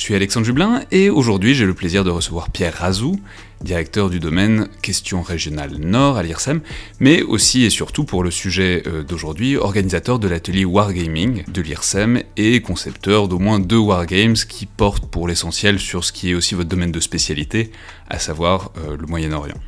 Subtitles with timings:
[0.00, 3.20] Je suis Alexandre Jublin et aujourd'hui j'ai le plaisir de recevoir Pierre Razou,
[3.60, 6.62] directeur du domaine Questions régionales Nord à l'IRSEM,
[7.00, 12.22] mais aussi et surtout pour le sujet euh, d'aujourd'hui, organisateur de l'atelier Wargaming de l'IRSEM
[12.38, 16.54] et concepteur d'au moins deux Wargames qui portent pour l'essentiel sur ce qui est aussi
[16.54, 17.70] votre domaine de spécialité,
[18.08, 19.60] à savoir euh, le Moyen-Orient.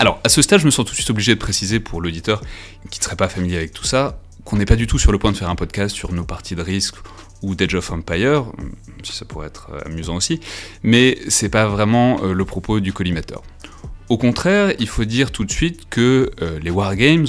[0.00, 2.42] Alors, à ce stade, je me sens tout de suite obligé de préciser pour l'auditeur
[2.90, 5.18] qui ne serait pas familier avec tout ça, qu'on n'est pas du tout sur le
[5.18, 6.96] point de faire un podcast sur nos parties de risque
[7.42, 8.44] ou d'Age of Empire,
[9.02, 10.40] si ça pourrait être euh, amusant aussi,
[10.82, 13.42] mais c'est pas vraiment euh, le propos du collimateur.
[14.08, 17.26] Au contraire, il faut dire tout de suite que euh, les wargames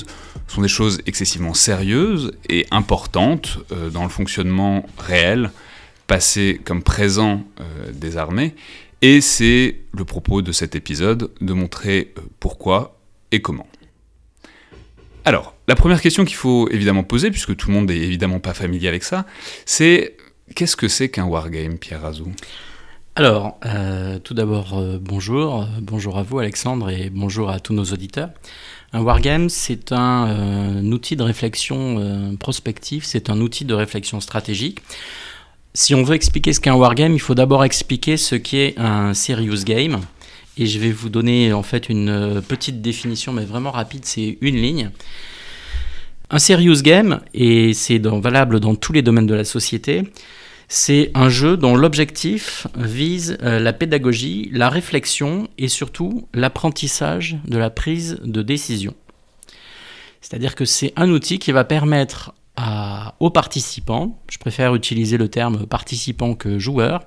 [0.47, 3.59] sont des choses excessivement sérieuses et importantes
[3.91, 5.51] dans le fonctionnement réel,
[6.05, 7.43] passé comme présent
[7.91, 8.55] des armées,
[9.01, 12.97] et c'est le propos de cet épisode de montrer pourquoi
[13.31, 13.67] et comment.
[15.25, 18.53] Alors, la première question qu'il faut évidemment poser, puisque tout le monde n'est évidemment pas
[18.53, 19.25] familier avec ça,
[19.65, 20.15] c'est
[20.55, 22.31] qu'est-ce que c'est qu'un wargame, Pierre Razou?
[23.15, 25.67] Alors, euh, tout d'abord, euh, bonjour.
[25.81, 28.29] Bonjour à vous, Alexandre, et bonjour à tous nos auditeurs.
[28.93, 34.79] Un wargame, c'est un, euh, outil de réflexion prospective, c'est un outil de réflexion stratégique.
[35.73, 39.13] Si on veut expliquer ce qu'est un wargame, il faut d'abord expliquer ce qu'est un
[39.13, 39.99] serious game.
[40.57, 44.55] Et je vais vous donner en fait une petite définition, mais vraiment rapide, c'est une
[44.55, 44.91] ligne.
[46.29, 50.03] Un serious game, et c'est valable dans tous les domaines de la société,
[50.67, 57.57] c'est un jeu dont l'objectif vise euh, la pédagogie, la réflexion et surtout l'apprentissage de
[57.57, 58.93] la prise de décision.
[60.19, 62.33] C'est-à-dire que c'est un outil qui va permettre
[63.19, 67.05] aux participants, je préfère utiliser le terme participant que joueur,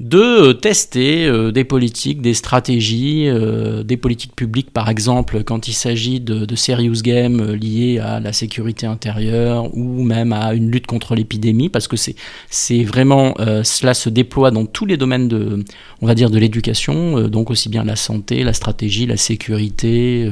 [0.00, 5.68] de euh, tester euh, des politiques, des stratégies, euh, des politiques publiques par exemple quand
[5.68, 10.86] il s'agit de, serious games liés à la sécurité intérieure ou même à une lutte
[10.86, 15.64] contre l'épidémie parce que c'est vraiment cela se déploie dans tous les domaines de
[16.02, 20.28] on va dire de l'éducation donc aussi bien la santé, la stratégie, la sécurité,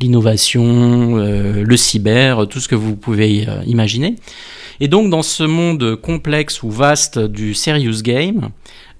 [0.00, 4.16] l'innovation, le cyber, tout ce que vous pouvez imaginer.
[4.80, 8.50] Et donc dans ce monde complexe ou vaste du serious game,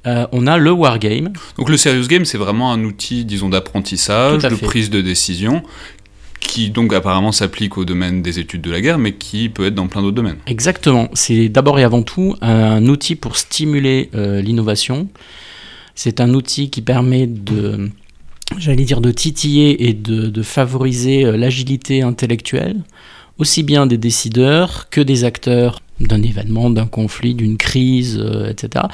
[0.07, 1.33] euh, on a le wargame.
[1.59, 5.63] Donc le serious game, c'est vraiment un outil, disons, d'apprentissage, de prise de décision,
[6.41, 9.75] qui donc apparemment s'applique au domaine des études de la guerre, mais qui peut être
[9.75, 10.39] dans plein d'autres domaines.
[10.47, 11.09] Exactement.
[11.15, 15.09] C'est d'abord et avant tout un outil pour stimuler euh, l'innovation.
[15.95, 17.89] C'est un outil qui permet de,
[18.59, 22.83] j'allais dire, de titiller et de, favoriser euh, l'agilité intellectuelle,
[23.39, 28.87] aussi bien des décideurs que des acteurs d'un événement, d'un conflit, d'une crise, etc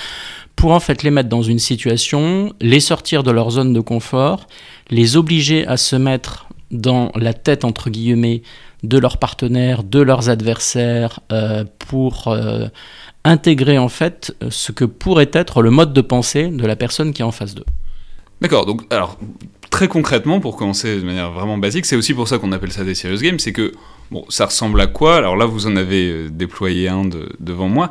[0.61, 4.47] pour en fait les mettre dans une situation, les sortir de leur zone de confort,
[4.91, 8.43] les obliger à se mettre dans la tête entre guillemets
[8.83, 12.67] de leurs partenaires, de leurs adversaires, euh, pour euh,
[13.25, 17.23] intégrer en fait ce que pourrait être le mode de pensée de la personne qui
[17.23, 17.65] est en face d'eux.
[18.43, 19.17] D'accord, donc alors
[19.71, 22.85] très concrètement, pour commencer de manière vraiment basique, c'est aussi pour ça qu'on appelle ça
[22.85, 23.73] des serious games, c'est que
[24.11, 25.17] bon, ça ressemble à quoi?
[25.17, 27.05] Alors là, vous en avez euh, déployé un
[27.39, 27.91] devant moi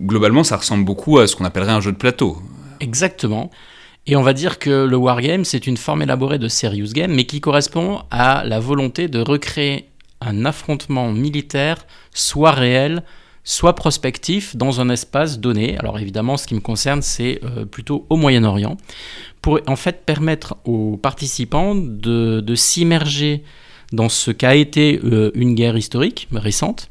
[0.00, 2.38] globalement, ça ressemble beaucoup à ce qu'on appellerait un jeu de plateau.
[2.80, 3.50] Exactement.
[4.06, 7.24] Et on va dire que le wargame, c'est une forme élaborée de serious game, mais
[7.24, 9.88] qui correspond à la volonté de recréer
[10.20, 13.02] un affrontement militaire, soit réel,
[13.44, 15.78] soit prospectif, dans un espace donné.
[15.78, 18.76] Alors évidemment, ce qui me concerne, c'est euh, plutôt au Moyen-Orient,
[19.42, 23.42] pour en fait permettre aux participants de, s'immerger
[23.92, 26.90] dans ce qu'a été euh, une guerre historique récente,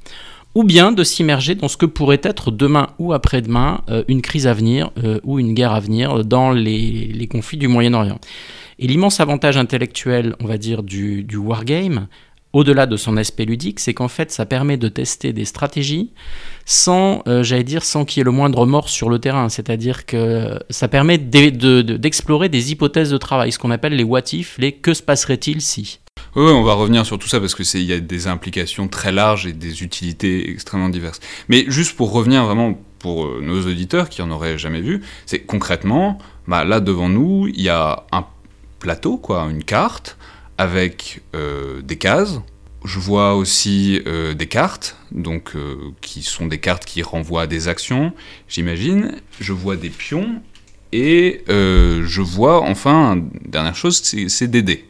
[0.55, 4.47] ou bien de s'immerger dans ce que pourrait être demain ou après-demain euh, une crise
[4.47, 8.19] à venir euh, ou une guerre à venir dans les, conflits du Moyen-Orient.
[8.79, 12.07] Et l'immense avantage intellectuel, on va dire, du, wargame,
[12.51, 16.11] au-delà de son aspect ludique, c'est qu'en fait, ça permet de tester des stratégies
[16.65, 19.49] sans, euh, j'allais dire, sans qu'il y ait le moindre mort sur le terrain.
[19.49, 24.57] C'est-à-dire que ça permet d'explorer des hypothèses de travail, ce qu'on appelle les what if,
[24.59, 25.99] les que se passerait-il si.
[26.35, 29.45] Oui, on va revenir sur tout ça parce qu'il y a des implications très larges
[29.45, 31.19] et des utilités extrêmement diverses.
[31.47, 35.41] Mais juste pour revenir vraiment pour euh, nos auditeurs qui en auraient jamais vu, c'est
[35.41, 36.17] concrètement,
[36.47, 38.25] bah, là devant nous, il y a un
[38.79, 40.17] plateau, quoi, une carte
[40.57, 42.41] avec euh, des cases.
[42.83, 45.53] Je vois aussi euh, des cartes, donc
[46.01, 48.11] qui sont des cartes qui renvoient à des actions,
[48.49, 49.17] j'imagine.
[49.39, 50.41] Je vois des pions
[50.91, 54.85] et je vois enfin, dernière chose, c'est des dés.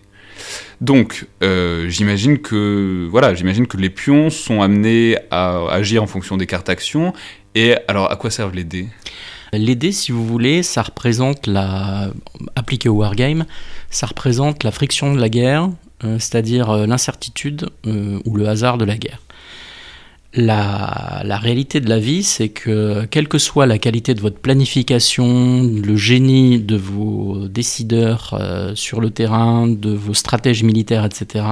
[0.81, 6.37] Donc, euh, j'imagine que voilà, j'imagine que les pions sont amenés à agir en fonction
[6.37, 7.13] des cartes actions.
[7.55, 8.87] Et alors, à quoi servent les dés?
[9.53, 12.11] Les dés, si vous voulez, ça représente la.
[12.55, 13.45] appliqué au wargame,
[13.89, 15.69] ça représente la friction de la guerre,
[16.03, 19.19] euh, c'est-à-dire euh, l'incertitude ou le hasard de la guerre.
[20.35, 25.63] La, réalité de la vie, c'est que quelle que soit la qualité de votre planification,
[25.63, 28.39] le génie de vos décideurs
[28.73, 31.45] sur le terrain, de vos stratèges militaires, etc.,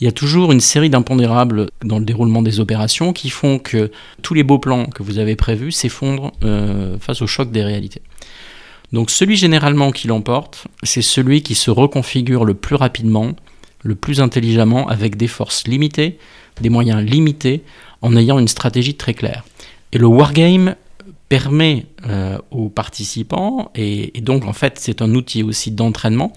[0.00, 3.90] il y a toujours une série d'impondérables dans le déroulement des opérations qui font que
[4.22, 8.00] tous les beaux plans que vous avez prévus s'effondrent euh, face au choc des réalités.
[8.92, 13.32] Donc celui généralement qui l'emporte, c'est celui qui se reconfigure le plus rapidement,
[13.82, 16.18] le plus intelligemment, avec des forces limitées,
[16.60, 17.62] des moyens limités,
[18.02, 19.44] en ayant une stratégie très claire.
[19.92, 20.76] Et le wargame
[21.28, 26.32] permet euh, aux participants, et, donc en fait c'est un outil aussi d'entraînement,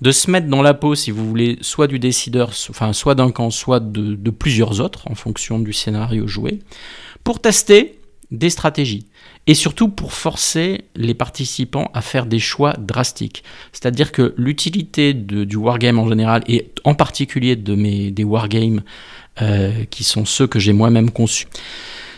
[0.00, 3.50] de se mettre dans la peau, si vous voulez, soit du décideur, soit d'un camp,
[3.50, 6.58] soit de, plusieurs autres, en fonction du scénario joué,
[7.22, 8.00] pour tester
[8.32, 9.06] des stratégies.
[9.46, 13.44] Et surtout pour forcer les participants à faire des choix drastiques.
[13.72, 18.82] C'est-à-dire que l'utilité du wargame en général, et en particulier des wargames
[19.42, 21.46] euh, qui sont ceux que j'ai moi-même conçus,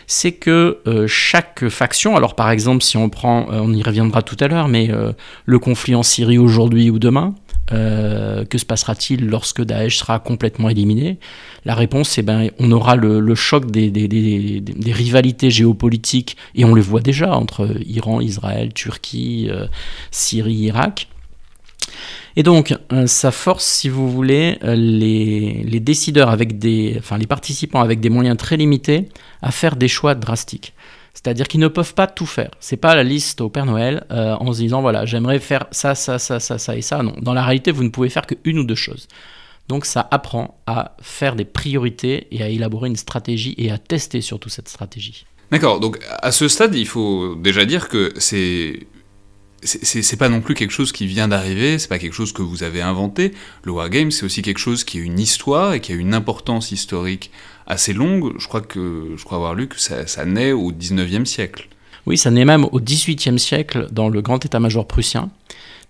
[0.05, 4.21] c'est que euh, chaque faction, alors par exemple si on prend, euh, on y reviendra
[4.21, 4.89] tout à l'heure, mais
[5.45, 7.35] le conflit en Syrie aujourd'hui ou demain,
[7.69, 11.17] que se passera-t-il lorsque Daesh sera complètement éliminé?
[11.65, 13.91] La réponse, c'est ben, on aura le, choc des,
[14.93, 19.49] rivalités géopolitiques, et on le voit déjà entre Iran, Israël, Turquie,
[20.11, 21.07] Syrie, Irak.
[22.37, 22.75] Et donc,
[23.07, 28.37] ça force, si vous voulez, les, décideurs avec des, enfin les participants avec des moyens
[28.37, 29.09] très limités
[29.41, 30.73] à faire des choix drastiques.
[31.17, 32.51] C'est-à-dire qu'ils ne peuvent pas tout faire.
[32.59, 35.95] C'est pas la liste au Père Noël euh, en se disant voilà j'aimerais faire ça,
[35.95, 37.01] ça, ça, ça, ça et ça.
[37.01, 39.07] Non, dans la réalité vous ne pouvez faire qu'une ou deux choses.
[39.67, 44.21] Donc ça apprend à faire des priorités et à élaborer une stratégie et à tester
[44.21, 45.25] surtout cette stratégie.
[45.49, 45.79] D'accord.
[45.79, 48.85] Donc à ce stade il faut déjà dire que c'est
[49.63, 52.61] c'est pas non plus quelque chose qui vient d'arriver, c'est pas quelque chose que vous
[52.61, 53.33] avez inventé.
[53.63, 56.71] Le wargame, c'est aussi quelque chose qui a une histoire et qui a une importance
[56.71, 57.31] historique
[57.67, 58.33] assez longue.
[58.39, 61.67] Je crois, que, je crois avoir lu que ça, naît au 19e siècle.
[62.05, 65.29] Oui, ça naît même au 18e siècle dans le grand état-major prussien,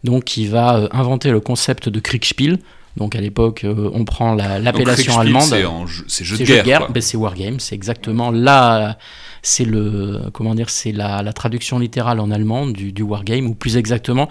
[0.03, 2.57] donc qui va euh, inventer le concept de Kriegspiel.
[2.95, 5.44] Donc à l'époque, euh, on prend l'appellation allemande.
[6.07, 6.63] C'est jeu de guerre.
[6.63, 8.97] guerre ben, c'est wargame, c'est exactement là
[9.44, 13.77] c'est le comment dire c'est la, traduction littérale en allemand du, du, wargame ou plus
[13.77, 14.27] exactement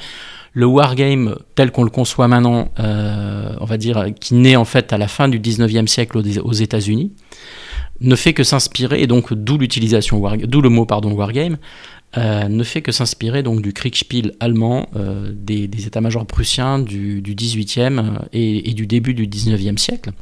[0.56, 4.90] le wargame tel qu'on le conçoit maintenant euh, on va dire qui naît en fait
[4.94, 7.12] à la fin du 19e siècle aux, États-Unis
[8.00, 11.58] ne fait que s'inspirer et donc d'où l'utilisation d'où le mot pardon wargame
[12.16, 17.34] euh, ne fait que s'inspirer donc du Kriegspiel allemand euh, des, états-majors prussiens du, du
[17.34, 20.12] 18e et, du début du 19e siècle.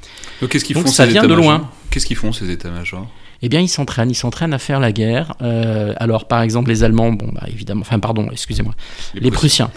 [0.41, 1.71] Donc, qu'est-ce qu'ils font ça vient de loin.
[1.91, 3.09] Qu'est-ce qu'ils font ces états-majors?
[3.43, 5.35] Eh bien, ils s'entraînent, ils s'entraînent à faire la guerre.
[5.43, 8.75] Euh, alors, par exemple, les Allemands, bon, bah, évidemment, enfin, pardon, excusez-moi,
[9.15, 9.71] les, Prussiens.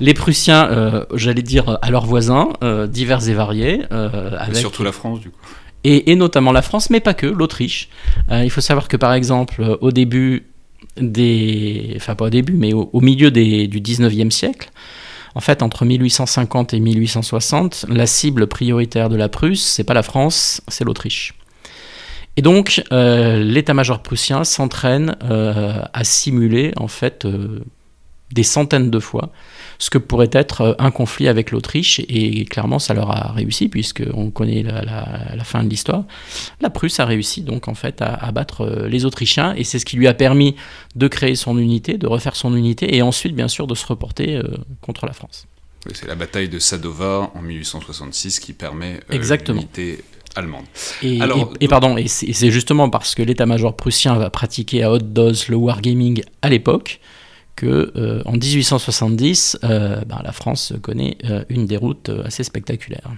[0.00, 3.82] Les Prussiens, euh, j'allais dire à leurs voisins, euh, divers et variés.
[3.90, 4.56] avec...
[4.56, 5.38] surtout la France, du coup.
[5.82, 7.88] Et, notamment la France, mais pas que, l'Autriche.
[8.30, 10.46] il faut savoir que, par exemple, au début
[10.98, 11.94] des.
[11.96, 14.70] Enfin, pas au début, mais au, au milieu des, du 19e siècle,
[15.34, 20.02] en fait, entre 1850 et 1860, la cible prioritaire de la Prusse, c'est pas la
[20.02, 21.34] France, c'est l'Autriche.
[22.36, 27.60] Et donc, euh, l'état-major prussien s'entraîne euh, à simuler en fait euh,
[28.32, 29.32] des centaines de fois
[29.80, 34.30] ce que pourrait être un conflit avec l'Autriche, et clairement ça leur a réussi, puisqu'on
[34.30, 36.04] connaît la, fin de l'histoire.
[36.60, 39.96] La Prusse a réussi donc en fait à, battre les Autrichiens, et c'est ce qui
[39.96, 40.54] lui a permis
[40.96, 44.38] de créer son unité, de refaire son unité, et ensuite bien sûr de se reporter
[44.82, 45.46] contre la France.
[45.94, 50.04] c'est la bataille de Sadova en 1866 qui permet l'unité
[50.36, 50.64] allemande.
[51.02, 55.10] Et, Alors, et, pardon, et c'est justement parce que l'état-major prussien va pratiquer à haute
[55.12, 57.00] dose le wargaming à l'époque
[57.56, 63.10] que euh, en 1870, euh, ben, la France connaît euh, une déroute assez spectaculaire.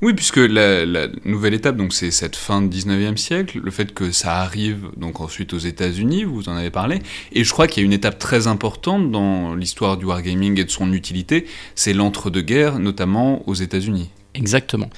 [0.00, 4.12] Oui, puisque la, nouvelle étape, donc c'est cette fin du 19e siècle, le fait que
[4.12, 7.00] ça arrive donc ensuite aux États-Unis, vous en avez parlé,
[7.32, 10.64] et je crois qu'il y a une étape très importante dans l'histoire du wargaming et
[10.64, 14.08] de son utilité, c'est l'entre-deux-guerres, notamment aux États-Unis.
[14.34, 14.88] Exactement.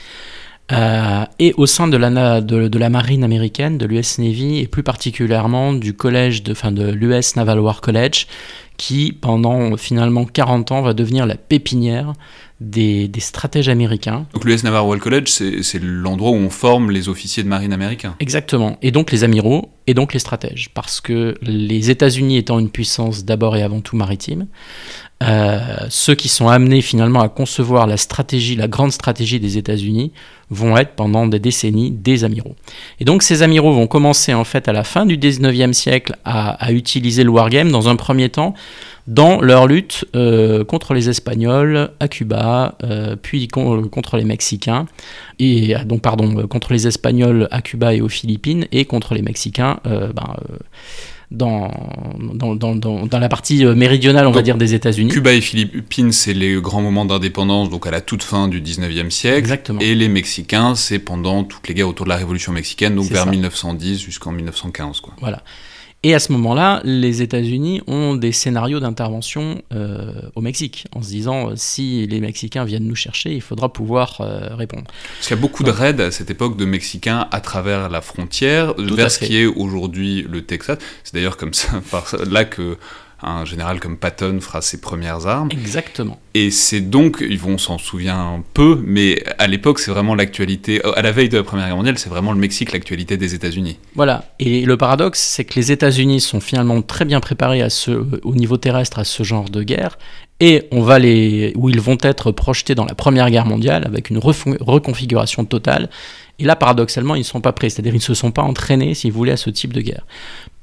[0.72, 4.82] Euh, et au sein de la, de, la marine américaine, de l'US Navy, et plus
[4.82, 8.26] particulièrement du collège, de, enfin de l'US Naval War College,
[8.80, 12.14] qui pendant finalement 40 ans va devenir la pépinière
[12.60, 14.26] des, des stratèges américains.
[14.34, 18.14] Donc l'US Naval College, c'est l'endroit où on forme les officiers de marine américains.
[18.20, 22.70] Exactement, et donc les amiraux, et donc les stratèges, parce que les États-Unis étant une
[22.70, 24.46] puissance d'abord et avant tout maritime,
[25.22, 25.58] euh,
[25.90, 30.12] ceux qui sont amenés finalement à concevoir la stratégie, la grande stratégie des États-Unis,
[30.48, 32.56] vont être pendant des décennies des amiraux.
[33.00, 36.50] Et donc ces amiraux vont commencer en fait à la fin du 19e siècle à,
[36.52, 38.54] à utiliser le wargame dans un premier temps
[39.06, 44.86] dans leur lutte euh, contre les Espagnols à Cuba, euh, puis con, contre les Mexicains,
[45.38, 49.80] et donc pardon, contre les Espagnols à Cuba et aux Philippines, et contre les Mexicains
[49.86, 50.36] euh, ben,
[51.30, 51.70] dans,
[52.34, 55.12] dans, dans, dans, la partie méridionale, on Donc, va dire, des États-Unis.
[55.12, 59.10] Cuba et Philippines, c'est les grands moments d'indépendance, donc à la toute fin du 19e
[59.10, 59.38] siècle.
[59.38, 59.78] Exactement.
[59.78, 63.24] Et les Mexicains, c'est pendant toutes les guerres autour de la Révolution mexicaine, donc vers
[63.24, 63.30] ça.
[63.30, 64.98] 1910 jusqu'en 1915.
[65.00, 65.14] Quoi.
[65.20, 65.44] Voilà.
[66.02, 71.08] Et à ce moment-là, les États-Unis ont des scénarios d'intervention euh, au Mexique, en se
[71.08, 74.84] disant euh, si les Mexicains viennent nous chercher, il faudra pouvoir euh, répondre.
[74.86, 78.00] Parce qu'il y a beaucoup de raids à cette époque de Mexicains à travers la
[78.00, 80.78] frontière vers ce qui est aujourd'hui le Texas.
[81.04, 82.78] C'est d'ailleurs comme ça, par là que
[83.22, 85.48] un général comme Patton fera ses premières armes.
[85.50, 86.18] Exactement.
[86.34, 90.80] Et c'est donc, ils vont s'en souvient peu, mais à l'époque, c'est vraiment l'actualité.
[90.96, 93.78] À la veille de la Première Guerre mondiale, c'est vraiment le Mexique, l'actualité des États-Unis.
[93.94, 94.24] Voilà.
[94.38, 97.90] Et le paradoxe, c'est que les États-Unis sont finalement très bien préparés à ce,
[98.22, 99.98] au niveau terrestre à ce genre de guerre,
[100.40, 104.08] et on va les, où ils vont être projetés dans la Première Guerre mondiale avec
[104.08, 105.90] une reconfiguration totale.
[106.38, 108.94] Et là, paradoxalement, ils ne sont pas prêts, c'est-à-dire ils ne se sont pas entraînés,
[108.94, 110.06] si vous voulez, à ce type de guerre.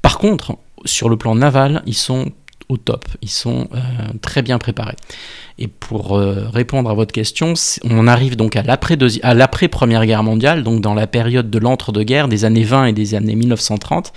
[0.02, 2.32] Par contre, sur le plan naval, ils sont
[2.68, 3.78] au top, ils sont euh,
[4.20, 4.96] très bien préparés.
[5.58, 9.68] Et pour euh, répondre à votre question, on arrive donc à l'après deuxi- à l'après
[9.68, 13.34] Première Guerre mondiale, donc dans la période de l'entre-deux-guerres, des années 20 et des années
[13.34, 14.12] 1930.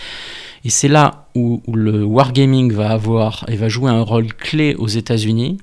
[0.65, 4.75] Et c'est là où, où le wargaming va avoir et va jouer un rôle clé
[4.75, 5.57] aux États-Unis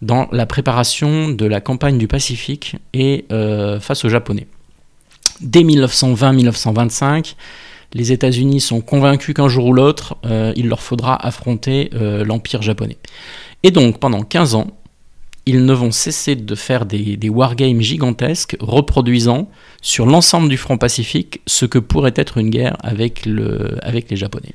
[0.00, 4.46] dans la préparation de la campagne du Pacifique et euh, face aux Japonais.
[5.40, 7.34] Dès 1920-1925,
[7.92, 12.62] les États-Unis sont convaincus qu'un jour ou l'autre, euh, il leur faudra affronter euh, l'Empire
[12.62, 12.98] japonais.
[13.62, 14.68] Et donc, pendant 15 ans,
[15.46, 19.50] ils ne vont cesser de faire des, wargames gigantesques, reproduisant
[19.82, 24.54] sur l'ensemble du front pacifique ce que pourrait être une guerre avec les Japonais.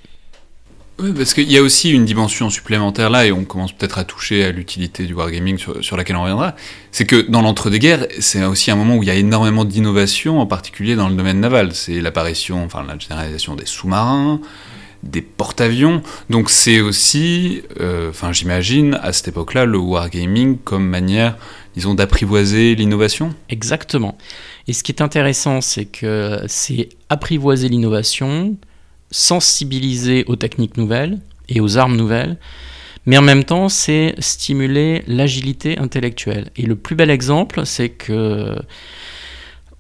[0.98, 4.06] Oui, parce qu'il y a aussi une dimension supplémentaire là, et on commence peut-être à
[4.06, 6.56] toucher à l'utilité du wargaming sur, sur laquelle on reviendra.
[6.92, 10.46] C'est que dans l'entre-deux-guerres, c'est aussi un moment où il y a énormément d'innovations, en
[10.46, 11.74] particulier dans le domaine naval.
[11.74, 14.40] C'est l'apparition, enfin la généralisation des sous-marins,
[15.04, 16.02] des porte-avions.
[16.30, 21.36] Donc c'est aussi, euh, enfin j'imagine, à cette époque-là, le wargaming comme manière,
[21.76, 23.36] disons, d'apprivoiser l'innovation.
[23.50, 24.18] Exactement.
[24.70, 28.56] Et ce qui est intéressant, c'est que c'est apprivoiser l'innovation,
[29.12, 31.20] sensibiliser aux techniques nouvelles
[31.50, 32.38] et aux armes nouvelles,
[33.06, 36.50] mais en même temps, c'est stimuler l'agilité intellectuelle.
[36.56, 38.56] Et le plus bel exemple, c'est que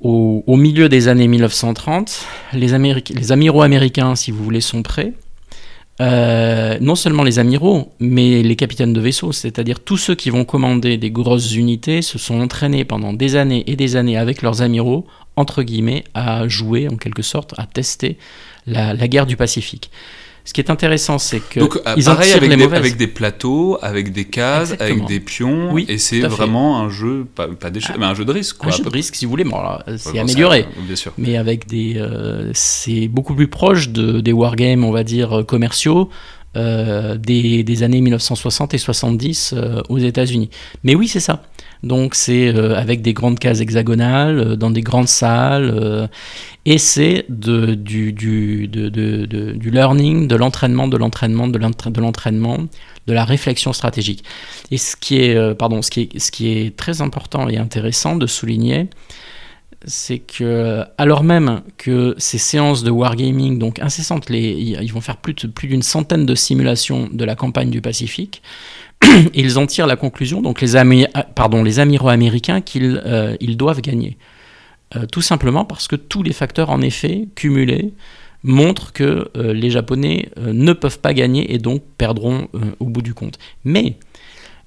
[0.01, 5.13] au, milieu des années 1930, les, Améri- les amiraux américains, si vous voulez, sont prêts.
[6.01, 10.43] Euh, non seulement les amiraux, mais les capitaines de vaisseaux, c'est-à-dire tous ceux qui vont
[10.43, 14.61] commander des grosses unités, se sont entraînés pendant des années et des années avec leurs
[14.61, 18.17] amiraux, entre guillemets, à jouer en quelque sorte, à tester
[18.67, 19.91] la, la guerre du Pacifique.
[20.47, 22.63] Ce qui est intéressant, c'est que Donc euh, ils en pareil tirent avec les des,
[22.63, 22.79] mauvaises.
[22.79, 24.97] avec des plateaux, avec des cases, Exactement.
[24.97, 28.13] avec des pions, Oui, et c'est vraiment un jeu, pas, pas d'échec, Ah, mais un
[28.13, 28.57] jeu de risque.
[28.57, 29.97] Quoi, un jeu de risque, si vous voulez, bon, près.
[29.97, 30.67] c'est Ouais, amélioré.
[30.77, 31.13] bien sûr.
[31.17, 35.43] mais avec des euh, c'est beaucoup plus proche de, des wargames on va dire euh,
[35.43, 36.09] commerciaux
[36.55, 40.49] euh, des, des années 1960 et 70 euh, aux États-Unis
[40.83, 41.41] mais oui c'est ça
[41.85, 46.07] donc c'est euh, avec des grandes cases hexagonales euh, dans des grandes salles euh,
[46.65, 48.11] et c'est du,
[49.63, 52.57] learning de l'entraînement de l'entraînement de l'entra- de l'entraînement
[53.05, 54.23] de la réflexion stratégique.
[54.71, 56.09] Et ce qui est pardon ce qui
[56.47, 58.89] est, très important et intéressant de souligner
[59.87, 65.35] c'est que, alors même que ces séances de wargaming, donc incessantes, ils vont faire plus,
[65.35, 68.41] d'une centaine de simulations de la campagne du Pacifique,
[69.33, 71.25] ils en tirent la conclusion, donc les, ah,
[71.77, 74.17] amiraux américains, qu'ils euh, doivent gagner.
[74.95, 77.93] Euh, tout simplement parce que tous les facteurs, en effet, cumulés,
[78.43, 82.47] montrent que euh, les Japonais ne peuvent pas gagner et donc perdront
[82.79, 83.39] au bout du compte.
[83.63, 83.95] Mais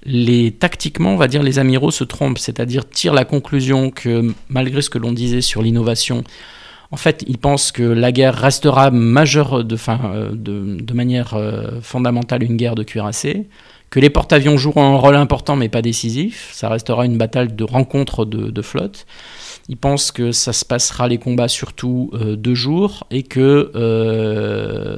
[0.03, 4.81] les, tactiquement, on va dire, les amiraux se trompent, c'est-à-dire tirent la conclusion que malgré
[4.81, 6.23] ce que l'on disait sur l'innovation,
[6.91, 11.39] en fait, ils pensent que la guerre restera majeure de, manière
[11.81, 13.47] fondamentale une guerre de cuirassés,
[13.89, 17.63] que les porte-avions joueront un rôle important mais pas décisif, ça restera une bataille de
[17.63, 19.05] rencontre de, de flotte.
[19.67, 24.97] Ils pensent que ça se passera les combats surtout euh, deux jours et que, euh,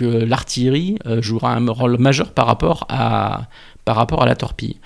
[0.00, 3.48] l'artillerie euh, jouera un rôle majeur par rapport à,
[3.86, 4.76] par rapport à la torpille.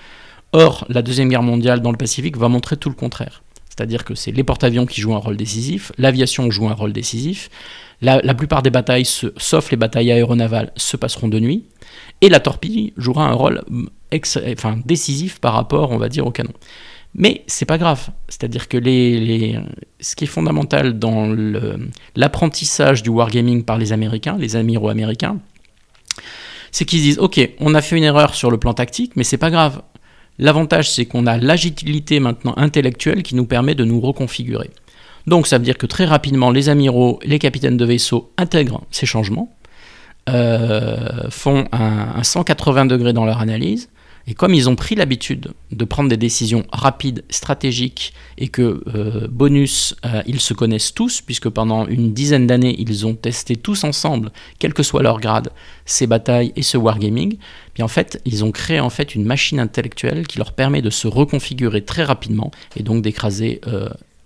[0.53, 3.43] Or, la Deuxième Guerre mondiale dans le Pacifique va montrer tout le contraire.
[3.67, 7.49] C'est-à-dire que c'est les porte-avions qui jouent un rôle décisif, l'aviation joue un rôle décisif,
[8.01, 11.65] la, plupart des batailles, sauf les batailles aéronavales, se passeront de nuit,
[12.21, 13.87] et la torpille jouera un rôle mm,
[14.85, 16.53] décisif par rapport, on va dire, au canon.
[17.15, 18.09] Mais c'est pas grave.
[18.27, 19.59] C'est-à-dire que les,
[19.99, 21.35] ce qui est fondamental dans
[22.15, 25.39] l'apprentissage du wargaming par les Américains, les amiraux américains,
[26.71, 29.37] c'est qu'ils disent Ok, on a fait une erreur sur le plan tactique, mais c'est
[29.37, 29.81] pas grave.
[30.37, 34.69] L'avantage, c'est qu'on a l'agilité maintenant intellectuelle qui nous permet de nous reconfigurer.
[35.27, 39.05] Donc ça veut dire que très rapidement, les amiraux, les capitaines de vaisseau intègrent ces
[39.05, 39.51] changements,
[40.33, 43.89] euh, font un, 180 degrés dans leur analyse,
[44.27, 49.27] et comme ils ont pris l'habitude de prendre des décisions rapides, stratégiques, et que, euh,
[49.27, 53.83] bonus, euh, ils se connaissent tous, puisque pendant une dizaine d'années, ils ont testé tous
[53.83, 55.49] ensemble, quel que soit leur grade,
[55.85, 57.37] ces batailles et ce wargaming,
[57.73, 60.91] puis en fait, ils ont créé en fait une machine intellectuelle qui leur permet de
[60.91, 63.61] se reconfigurer très rapidement, et donc d'écraser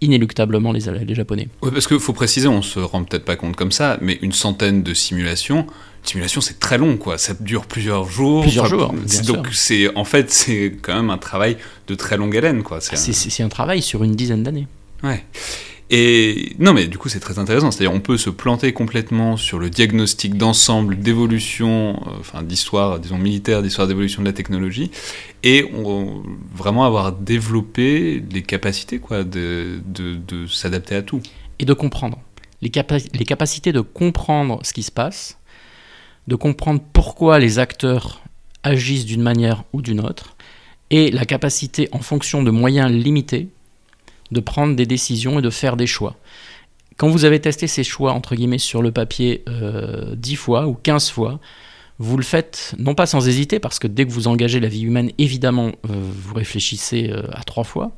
[0.04, 0.82] inéluctablement les,
[1.16, 1.48] Japonais.
[1.62, 4.34] Oui, parce qu'il faut préciser, on se rend peut-être pas compte comme ça, mais une
[4.34, 5.66] centaine de simulations,
[6.10, 7.18] simulation, c'est très long, quoi.
[7.18, 8.42] Ça dure plusieurs jours.
[8.42, 8.94] Plusieurs jours.
[9.26, 11.58] donc c'est en fait c'est quand même un travail
[11.88, 12.80] de très longue haleine, quoi.
[12.82, 13.50] C'est un...
[13.50, 14.68] travail sur une dizaine d'années.
[15.04, 15.24] Ouais.
[15.90, 17.70] Et non, mais du coup, c'est très intéressant.
[17.70, 23.18] C'est-à-dire, on peut se planter complètement sur le diagnostic d'ensemble, d'évolution, euh, enfin, d'histoire, disons
[23.18, 24.92] militaire, d'histoire d'évolution de la technologie,
[25.44, 26.24] et on,
[26.56, 31.22] vraiment avoir développé les capacités, quoi, de, de, de s'adapter à tout.
[31.60, 32.18] Et de comprendre.
[32.62, 32.72] Les,
[33.14, 35.38] les capacités de comprendre ce qui se passe,
[36.28, 38.22] de comprendre pourquoi les acteurs
[38.64, 40.36] agissent d'une manière ou d'une autre,
[40.90, 43.50] et la capacité, en fonction de moyens limités,
[44.32, 46.16] de prendre des décisions et de faire des choix.
[46.98, 50.74] Quand vous avez testé ces choix, entre guillemets, sur le papier euh, 10 fois ou
[50.76, 51.40] 15 fois,
[52.00, 54.84] vous le faites non pas sans hésiter, parce que dès que vous engagez la vie
[54.84, 57.92] humaine, évidemment, euh, vous réfléchissez euh, à trois fois,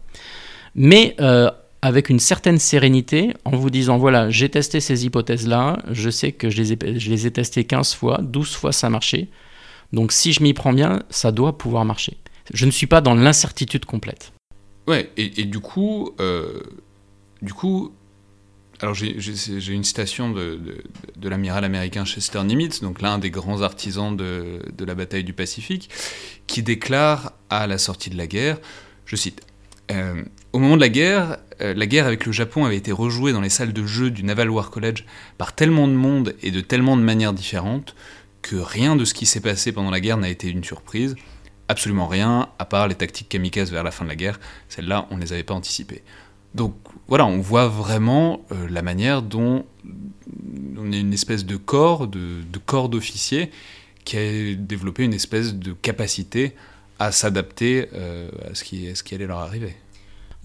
[0.75, 1.49] mais euh,
[1.85, 6.49] avec une certaine sérénité en vous disant voilà, j'ai testé ces hypothèses-là, je sais que
[6.49, 9.29] je les, ai, je les ai testées 15 fois, 12 fois ça a marché.
[9.93, 12.17] Donc si je m'y prends bien, ça doit pouvoir marcher.
[12.51, 14.33] Je ne suis pas dans l'incertitude complète.
[14.87, 16.59] Ouais, et, du coup, euh,
[17.43, 17.93] du coup,
[18.79, 20.59] alors j'ai une citation de,
[21.21, 25.91] l'amiral américain Chester Nimitz, donc l'un des grands artisans de, de, la bataille du Pacifique,
[26.47, 28.57] qui déclare à la sortie de la guerre,
[29.05, 29.41] je cite,
[29.91, 33.31] euh, au moment de la guerre, euh, la guerre avec le Japon avait été rejouée
[33.31, 35.05] dans les salles de jeu du Naval War College
[35.37, 37.95] par tellement de monde et de tellement de manières différentes
[38.41, 41.15] que rien de ce qui s'est passé pendant la guerre n'a été une surprise.
[41.67, 44.39] Absolument rien, à part les tactiques kamikazes vers la fin de la guerre.
[44.69, 46.03] Celles-là, on ne les avait pas anticipées.
[46.53, 46.75] Donc
[47.07, 49.65] voilà, on voit vraiment euh, la manière dont
[50.77, 53.49] on est une espèce de corps, de, corps d'officiers,
[54.03, 56.53] qui a développé une espèce de capacité
[56.99, 59.75] à s'adapter euh, à, ce qui, à ce qui allait leur arriver.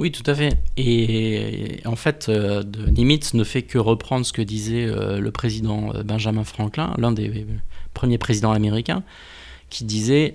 [0.01, 0.57] Oui, tout à fait.
[0.79, 5.93] Et en fait, euh, Nimitz ne fait que reprendre ce que disait euh, le président
[5.95, 7.47] euh, Benjamin Franklin, l'un des
[7.93, 9.03] premiers présidents américains,
[9.69, 10.33] qui disait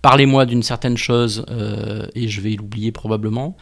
[0.00, 1.44] Parlez-moi d'une certaine chose
[2.14, 3.58] et je vais l'oublier probablement.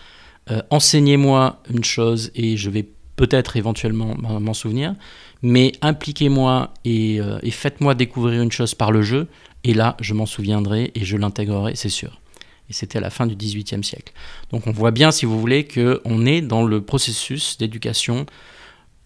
[0.71, 4.95] Enseignez-moi une chose et je vais peut-être éventuellement m'en souvenir.
[5.43, 7.21] Mais impliquez-moi et
[7.51, 9.27] faites-moi découvrir une chose par le jeu.
[9.65, 12.22] Et là, je m'en souviendrai et je l'intégrerai, c'est sûr
[12.73, 14.15] et c'était à la fin du XVIIIe siècle.
[14.51, 18.25] Donc on voit bien, si vous voulez, qu'on est dans le processus d'éducation.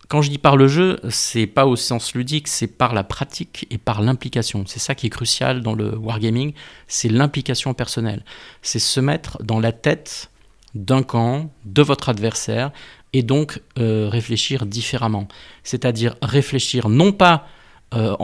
[0.07, 3.67] Quand je dis par le jeu, c'est pas au sens ludique, c'est par la pratique
[3.71, 4.63] et par l'implication.
[4.69, 6.53] C'est ça qui est crucial dans le wargaming,
[6.87, 8.25] c'est l'implication personnelle.
[8.63, 10.31] C'est se mettre dans la tête
[10.77, 12.71] d'un camp, de votre adversaire,
[13.13, 15.27] et donc euh, réfléchir différemment.
[15.65, 17.49] C'est-à-dire réfléchir non pas
[17.95, 18.17] euh,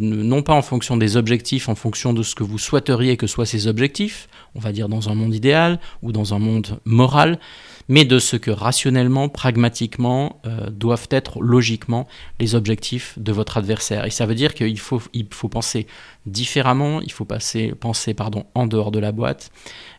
[0.00, 3.44] non pas en fonction des objectifs, en fonction de ce que vous souhaiteriez que soient
[3.44, 7.40] ces objectifs, on va dire dans un monde idéal ou dans un monde moral,
[7.88, 12.06] mais de ce que rationnellement, pragmatiquement, euh, doivent être logiquement
[12.38, 14.04] les objectifs de votre adversaire.
[14.04, 15.88] Et ça veut dire qu'il faut, il faut penser
[16.24, 19.50] différemment, il faut passer, penser pardon, en dehors de la boîte,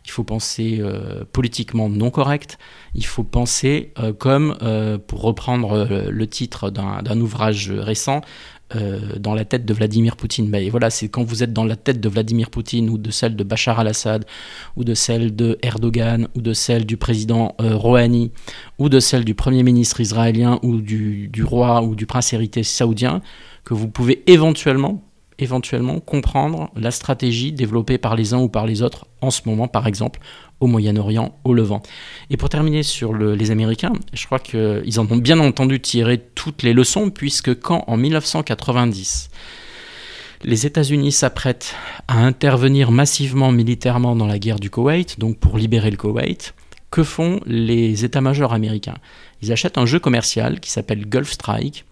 [0.06, 2.58] il faut penser euh, politiquement non correct,
[2.94, 4.56] il faut penser comme,
[5.06, 8.22] pour reprendre le titre d'un ouvrage récent,
[8.76, 10.50] euh, dans la tête de Vladimir Poutine.
[10.50, 13.36] Ben, voilà, c'est quand vous êtes dans la tête de Vladimir Poutine ou de celle
[13.36, 14.24] de Bachar al-Assad
[14.76, 18.32] ou de celle de Erdogan ou de celle du président euh, Rouhani
[18.78, 22.62] ou de celle du premier ministre israélien ou du, du roi ou du prince héritier
[22.62, 23.20] saoudien
[23.64, 25.02] que vous pouvez éventuellement
[25.42, 29.68] éventuellement comprendre la stratégie développée par les uns ou par les autres en ce moment,
[29.68, 30.20] par exemple,
[30.60, 31.82] au Moyen-Orient, au Levant.
[32.30, 36.62] Et pour terminer sur les Américains, je crois qu'ils en ont bien entendu tirer toutes
[36.62, 39.30] les leçons, puisque quand en 1990,
[40.44, 41.76] Les États-Unis s'apprêtent
[42.08, 46.54] à intervenir massivement militairement dans la guerre du Koweït, donc pour libérer le Koweït.
[46.90, 48.98] Que font les états-majors américains?
[49.40, 51.84] Ils achètent un jeu commercial qui s'appelle Gulf Strike,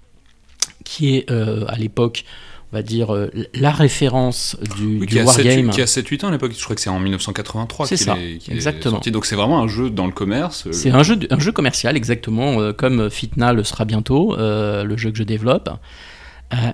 [0.84, 2.24] qui est euh, à l'époque
[2.72, 5.70] on va dire, euh, la référence du, qui wargame.
[5.70, 8.52] Qui a 7-8 ans à l'époque, je crois que c'est en 1983 qu'il est, qu
[8.52, 8.96] exactement.
[8.96, 9.10] sorti.
[9.10, 10.66] Donc c'est vraiment un jeu dans le commerce.
[10.66, 14.84] Euh, c'est un jeu, un jeu commercial, exactement, euh, comme Fitna le sera bientôt, euh,
[14.84, 15.68] le jeu que je développe.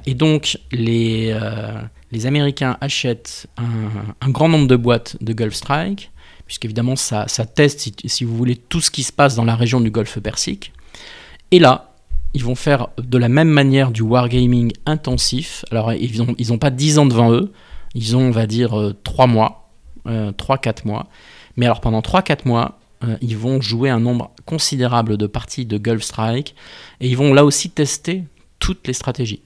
[0.06, 1.38] Et donc les,
[2.10, 6.10] les Américains achètent un, un, grand nombre de boîtes de Gulf Strike,
[6.46, 9.54] puisqu'évidemment ça, ça teste, si, si vous voulez, tout ce qui se passe dans la
[9.54, 10.72] région du Golfe Persique.
[11.50, 11.85] Et là,
[12.36, 15.64] ils vont faire de la même manière du wargaming intensif.
[15.70, 17.50] Alors, ils n'ont ils pas 10 ans devant eux,
[17.94, 19.70] ils ont, on va dire, euh, 3 mois,
[20.06, 21.06] euh, 3-4 mois.
[21.56, 25.78] Mais alors, pendant 3-4 mois, euh, ils vont jouer un nombre considérable de parties de
[25.78, 26.54] Gulf Strike
[27.00, 28.24] et ils vont là aussi tester
[28.58, 29.40] toutes les stratégies.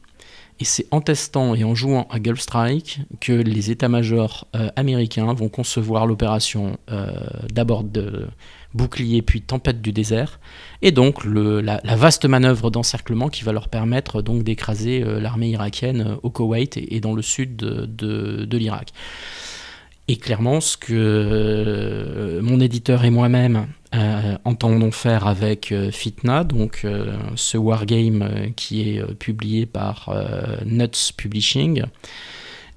[0.59, 5.33] Et c'est en testant et en jouant à Gulf Strike que les états-majors euh, américains
[5.33, 7.09] vont concevoir l'opération euh,
[7.53, 8.26] d'abord de
[8.75, 10.39] bouclier puis tempête du désert,
[10.83, 16.01] et donc la, vaste manœuvre d'encerclement qui va leur permettre donc d'écraser euh, l'armée irakienne
[16.01, 18.91] euh, au Koweït et, dans le sud de, l'Irak.
[20.09, 23.67] Et clairement, ce que euh, mon éditeur et moi-même
[24.45, 26.87] entendons faire avec Fitna, donc
[27.35, 30.15] ce wargame qui est publié par
[30.65, 31.83] Nuts Publishing,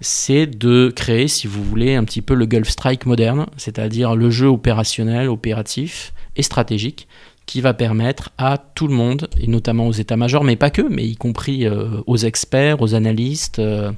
[0.04, 4.30] c'est de créer, si vous voulez, un petit peu le Gulf Strike moderne, c'est-à-dire le
[4.30, 7.08] jeu opérationnel, opératif et stratégique
[7.46, 11.06] qui va permettre à tout le monde, et notamment aux états-majors, mais pas que, mais
[11.06, 13.92] y compris euh, aux experts, aux analystes, euh,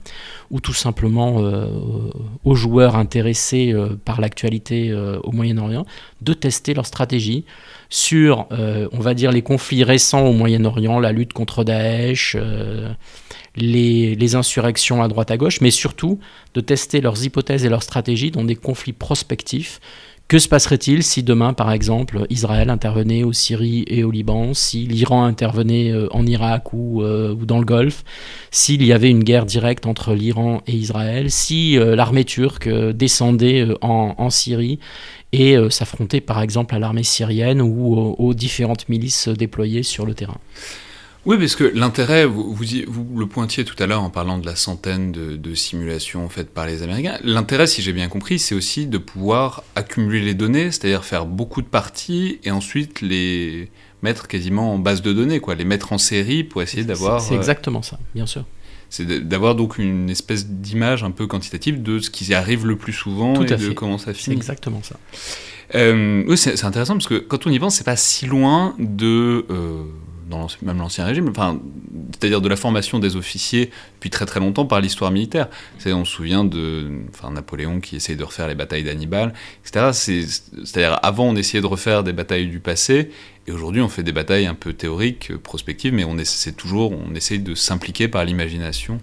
[0.49, 1.67] ou tout simplement euh,
[2.43, 5.85] aux joueurs intéressés par l'actualité au Moyen-Orient,
[6.21, 7.45] de tester leur stratégie
[7.89, 12.37] sur, on va dire, les conflits récents au Moyen-Orient, la lutte contre Daesh,
[13.55, 16.19] les, insurrections à droite à gauche, mais surtout
[16.53, 19.79] de tester leurs hypothèses et leurs stratégies dans des conflits prospectifs
[20.27, 24.87] que se passerait-il si demain, par exemple, Israël intervenait au Syrie et au Liban, si
[24.87, 28.03] l'Iran intervenait euh, en Irak ou, euh, ou, dans le Golfe,
[28.49, 33.67] s'il y avait une guerre directe entre l'Iran et Israël, si euh, l'armée turque descendait
[33.81, 34.79] en, Syrie
[35.31, 40.39] et s'affrontait par exemple à l'armée syrienne ou aux différentes milices déployées sur le terrain?
[41.25, 44.45] Oui, parce que l'intérêt, vous, vous, vous, le pointiez tout à l'heure en parlant de
[44.45, 47.17] la centaine de, de simulations faites par les Américains.
[47.23, 51.63] L'intérêt, si j'ai bien compris, c'est aussi de pouvoir accumuler les données, c'est-à-dire faire beaucoup
[51.63, 53.71] de parties et ensuite les
[54.03, 57.19] mettre quasiment en base de données, quoi, les mettre en série pour essayer d'avoir.
[57.21, 58.45] C'est exactement ça, bien sûr.
[58.89, 62.93] C'est d'avoir donc une espèce d'image un peu quantitative de ce qui arrive le plus
[62.93, 63.73] souvent tout et de fait.
[63.73, 64.35] comment ça finit.
[64.35, 64.97] C'est exactement ça.
[65.73, 69.45] Euh, oui, c'est intéressant parce que quand on y pense, c'est pas si loin de.
[69.49, 69.83] Euh,
[70.29, 71.59] dans même l'ancien régime, enfin,
[72.11, 75.47] c'est-à-dire de la formation des officiers depuis très très longtemps par l'histoire militaire.
[75.85, 76.89] On se souvient de
[77.31, 79.33] Napoléon qui essayait de refaire les batailles d'Hannibal,
[79.63, 79.91] etc.
[79.93, 83.11] C'est-à-dire avant on essayait de refaire des batailles du passé,
[83.47, 87.13] et aujourd'hui on fait des batailles un peu théoriques, prospectives, mais on essaie toujours, on
[87.13, 88.99] essaye de s'impliquer par l'imagination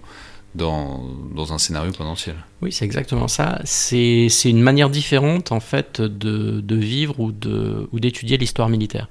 [0.54, 2.36] dans, un scénario potentiel.
[2.60, 3.60] Oui, c'est exactement ça.
[3.64, 9.08] C'est une manière différente en fait de, vivre ou d'étudier l'histoire militaire.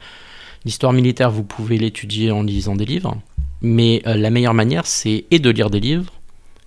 [0.65, 3.17] L'histoire militaire, vous pouvez l'étudier en lisant des livres,
[3.62, 6.13] mais euh, la meilleure manière, c'est et de lire des livres,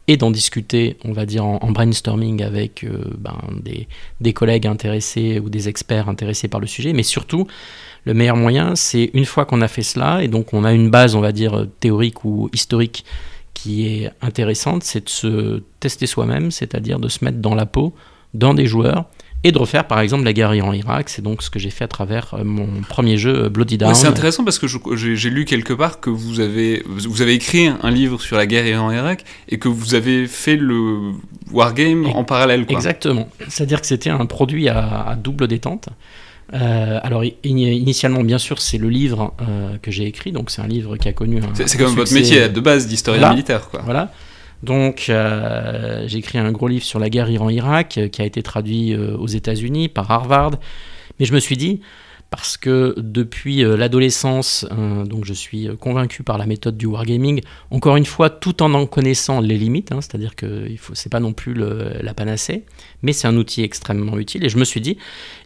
[0.07, 3.38] et d'en discuter, on va dire, en, brainstorming avec euh, ben,
[4.20, 7.46] des, collègues intéressés ou des experts intéressés par le sujet, mais surtout,
[8.04, 10.90] le meilleur moyen, c'est une fois qu'on a fait cela, et donc on a une
[10.90, 13.04] base, on va dire, théorique ou historique
[13.54, 17.94] qui est intéressante, c'est de se tester soi-même, c'est-à-dire de se mettre dans la peau
[18.35, 19.07] d'un des joueurs,
[19.44, 21.11] et de refaire par exemple la guerre en Irak.
[21.11, 23.90] C'est donc ce que j'ai fait à travers euh, mon premier jeu Bloody Down.
[23.90, 27.68] Ouais, c'est intéressant parce que j'ai lu quelque part que vous avez, vous avez écrit
[27.68, 31.12] un livre sur la guerre en Irak et que vous avez fait le
[31.52, 32.66] wargame en parallèle.
[32.66, 32.74] Quoi.
[32.76, 33.28] Exactement.
[33.48, 35.90] C'est-à-dire que c'était un produit à, à double détente.
[36.52, 40.61] Euh, alors in initialement, bien sûr, c'est le livre euh, que j'ai écrit, donc c'est
[40.61, 41.66] un livre qui a connu un.
[41.66, 43.35] C'est comme votre métier de base d'historien voilà.
[43.35, 43.80] militaire, quoi.
[43.85, 44.12] Voilà.
[44.62, 48.42] Donc, euh, j'ai écrit un gros livre sur la guerre Iran-Irak euh, qui a été
[48.42, 50.52] traduit euh, aux États-Unis par Harvard.
[51.18, 51.80] Mais je me suis dit,
[52.30, 54.66] parce que depuis l'adolescence,
[55.04, 57.40] donc je suis convaincu par la méthode du wargaming,
[57.70, 61.20] encore une fois, tout en en connaissant les limites, hein, c'est-à-dire que ce n'est pas
[61.20, 62.64] non plus la panacée,
[63.02, 64.44] mais c'est un outil extrêmement utile.
[64.44, 64.98] Et je me suis dit,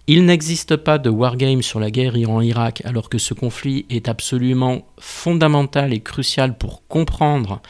[0.07, 4.87] il n'existe pas de wargame sur la guerre Iran-Irak alors que ce conflit est absolument
[4.99, 7.61] fondamental et crucial pour comprendre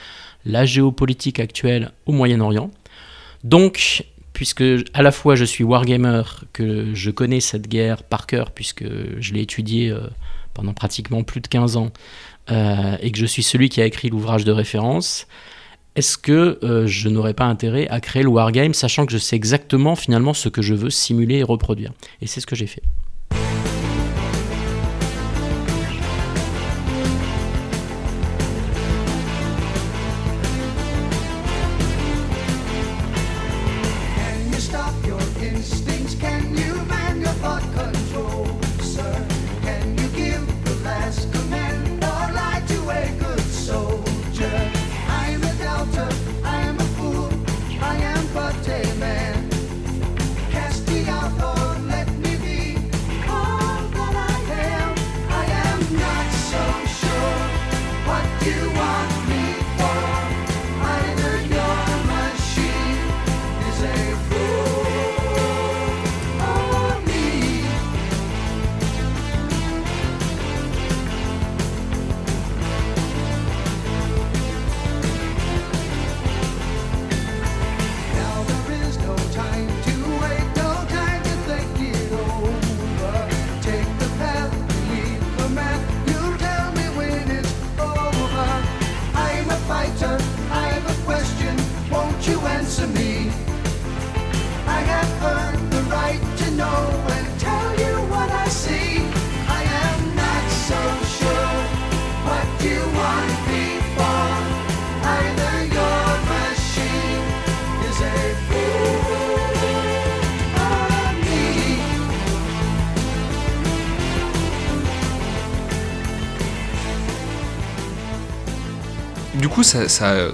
[0.44, 2.70] la géopolitique actuelle au Moyen-Orient.
[3.44, 6.22] Donc, puisque à la fois je suis wargamer,
[6.52, 8.84] que je connais cette guerre par cœur, puisque
[9.20, 10.00] je l'ai étudiée euh,
[10.54, 11.90] pendant pratiquement plus de 15 ans,
[12.50, 15.26] euh, et que je suis celui qui a écrit l'ouvrage de référence,
[15.96, 19.96] est-ce que je n'aurais pas intérêt à créer le wargame, sachant que je sais exactement
[19.96, 21.92] finalement ce que je veux simuler et reproduire?
[22.22, 22.82] Et c'est ce que j'ai fait.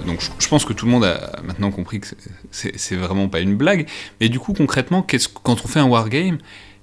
[0.05, 2.07] Donc je, pense que tout le monde a maintenant compris que
[2.51, 3.87] c'est vraiment pas une blague.
[4.19, 5.05] Mais du coup, concrètement,
[5.43, 6.37] quand on fait un wargame,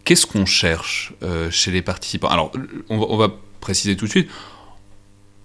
[0.04, 2.28] qu'est-ce qu'on cherche euh, chez les participants?
[2.28, 2.52] Alors,
[2.88, 3.28] on va,
[3.60, 4.28] préciser tout de suite.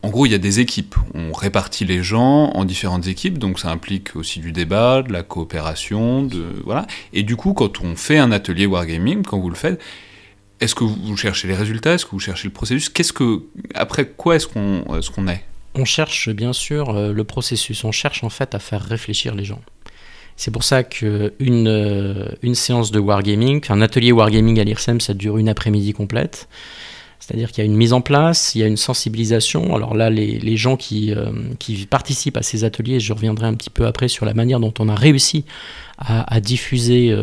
[0.01, 0.95] En gros, il y a des équipes.
[1.13, 5.21] On répartit les gens en différentes équipes, donc ça implique aussi du débat, de la
[5.21, 6.87] coopération, de voilà.
[7.13, 9.79] Et du coup, quand on fait un atelier wargaming, quand vous le faites,
[10.59, 11.93] est-ce que vous cherchez les résultats?
[11.93, 12.89] Est-ce que vous cherchez le processus?
[12.89, 13.43] Qu'est-ce que
[13.75, 15.43] après quoi est-ce qu'on est, qu'on est?
[15.77, 19.45] On cherche bien sûr euh, le processus, on cherche en fait à faire réfléchir les
[19.45, 19.61] gens.
[20.35, 25.13] C'est pour ça qu'une euh, une séance de wargaming, un atelier wargaming à l'IRSEM, ça
[25.13, 26.47] dure une après-midi complète.
[27.19, 29.75] C'est-à-dire qu'il y a une mise en place, il y a une sensibilisation.
[29.75, 33.71] Alors là, les, gens qui, euh, qui, participent à ces ateliers, je reviendrai un petit
[33.71, 35.43] peu après sur la manière dont on a réussi
[35.97, 37.13] à, diffuser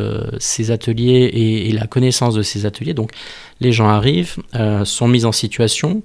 [0.40, 2.92] ces ateliers et, la connaissance de ces ateliers.
[2.92, 3.12] Donc
[3.60, 4.36] les gens arrivent,
[4.84, 6.02] sont mis en situation,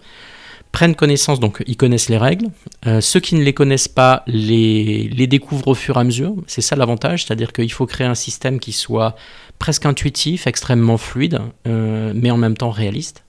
[0.72, 2.48] prennent connaissance, donc ils connaissent les règles.
[2.86, 6.36] Euh, ceux qui ne les connaissent pas les, les découvrent au fur et à mesure.
[6.48, 9.16] C'est ça l'avantage, c'est-à-dire qu'il faut créer un système qui soit
[9.58, 13.24] presque intuitif, extrêmement fluide, euh, mais en même temps réaliste.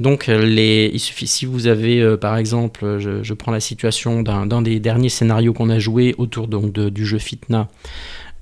[0.00, 4.62] Donc euh, les, il suffit, si vous avez par exemple, je, prends la situation d'un
[4.62, 7.68] des derniers scénarios qu'on a joué autour donc, du jeu Fitna.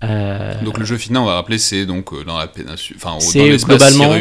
[0.02, 4.14] donc le jeu Fitna, on va rappeler, c'est donc dans la péninsule, enfin dans globalement,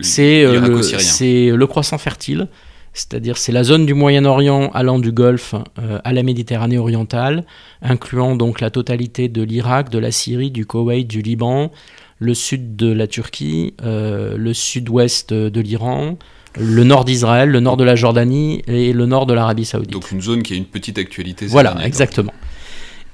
[0.00, 2.48] c'est le, le croissant fertile
[2.92, 7.44] c'est-à-dire c'est la zone du Moyen-Orient allant du Golfe euh, à la Méditerranée orientale,
[7.82, 11.70] incluant donc la totalité de l'Irak, de la Syrie, du Koweït, du Liban,
[12.18, 16.18] le sud de la Turquie, euh, le sud-ouest de l'Iran,
[16.58, 19.92] le nord d'Israël, le nord de la Jordanie et le nord de l'Arabie Saoudite.
[19.92, 21.46] Donc une zone qui a une petite actualité.
[21.46, 22.34] Voilà, exactement.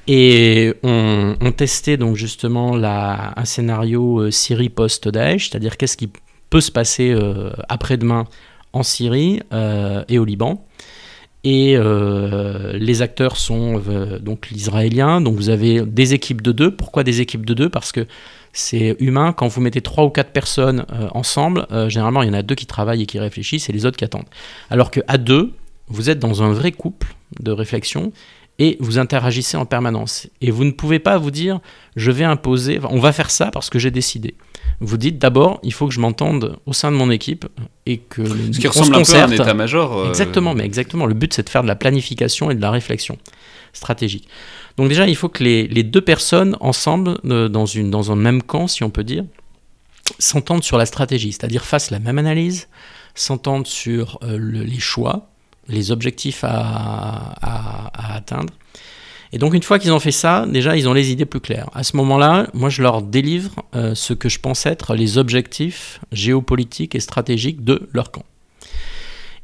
[0.09, 6.09] Et on, testait donc justement la, un scénario euh, Syrie post-Daesh, c'est-à-dire qu'est-ce qui
[6.49, 7.15] peut se passer
[7.69, 8.27] après-demain
[8.77, 10.65] en Syrie euh, et au Liban.
[11.45, 15.21] Et euh, les acteurs sont euh, donc l'israélien.
[15.21, 16.75] Donc vous avez des équipes de deux.
[16.75, 17.69] Pourquoi des équipes de deux?
[17.69, 18.07] Parce que
[18.53, 19.33] c'est humain.
[19.33, 22.65] Quand vous mettez trois ou quatre personnes ensemble, généralement il y en a deux qui
[22.65, 24.25] travaillent et qui réfléchissent et les autres qui attendent.
[24.71, 25.53] Alors qu'à deux,
[25.89, 28.13] vous êtes dans un vrai couple de réflexion
[28.59, 30.29] et vous interagissez en permanence.
[30.41, 31.61] Et vous ne pouvez pas vous dire,
[31.95, 34.35] je vais imposer, on va faire ça parce que j'ai décidé.
[34.81, 37.47] Vous dites d'abord, il faut que je m'entende au sein de mon équipe
[37.87, 39.99] et que ce qui ressemble un peu à un état-major.
[39.99, 41.07] Euh, exactement, mais exactement.
[41.07, 43.19] Le but c'est de faire de la planification et de la réflexion
[43.73, 44.29] stratégique.
[44.77, 48.43] Donc déjà, il faut que les, deux personnes ensemble, euh, dans, une, dans un même
[48.43, 49.25] camp, si on peut dire,
[50.19, 52.69] s'entendent sur la stratégie, c'est-à-dire fassent la même analyse,
[53.15, 55.31] s'entendent sur euh, les choix,
[55.69, 57.35] les objectifs à,
[58.15, 58.53] atteindre.
[59.33, 61.69] Et donc une fois qu'ils ont fait ça, déjà ils ont les idées plus claires.
[61.75, 66.01] À ce moment-là, moi je leur délivre euh, ce que je pense être les objectifs
[66.13, 68.25] géopolitiques et stratégiques de leur camp.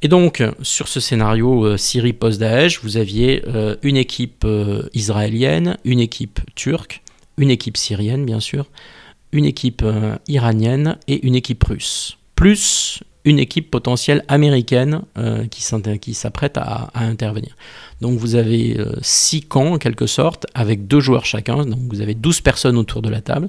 [0.01, 4.47] Et donc sur ce scénario euh, Syrie post-Daesh, vous aviez euh, une équipe
[4.95, 7.03] israélienne, une équipe turque,
[7.37, 8.67] une équipe syrienne bien sûr,
[9.33, 9.85] une équipe
[10.29, 17.57] iranienne et une équipe russe, plus une équipe potentielle américaine euh, qui s'apprête à, intervenir.
[18.01, 22.01] Donc vous avez euh, six camps en quelque sorte, avec deux joueurs chacun, donc vous
[22.01, 23.49] avez 12 personnes autour de la table,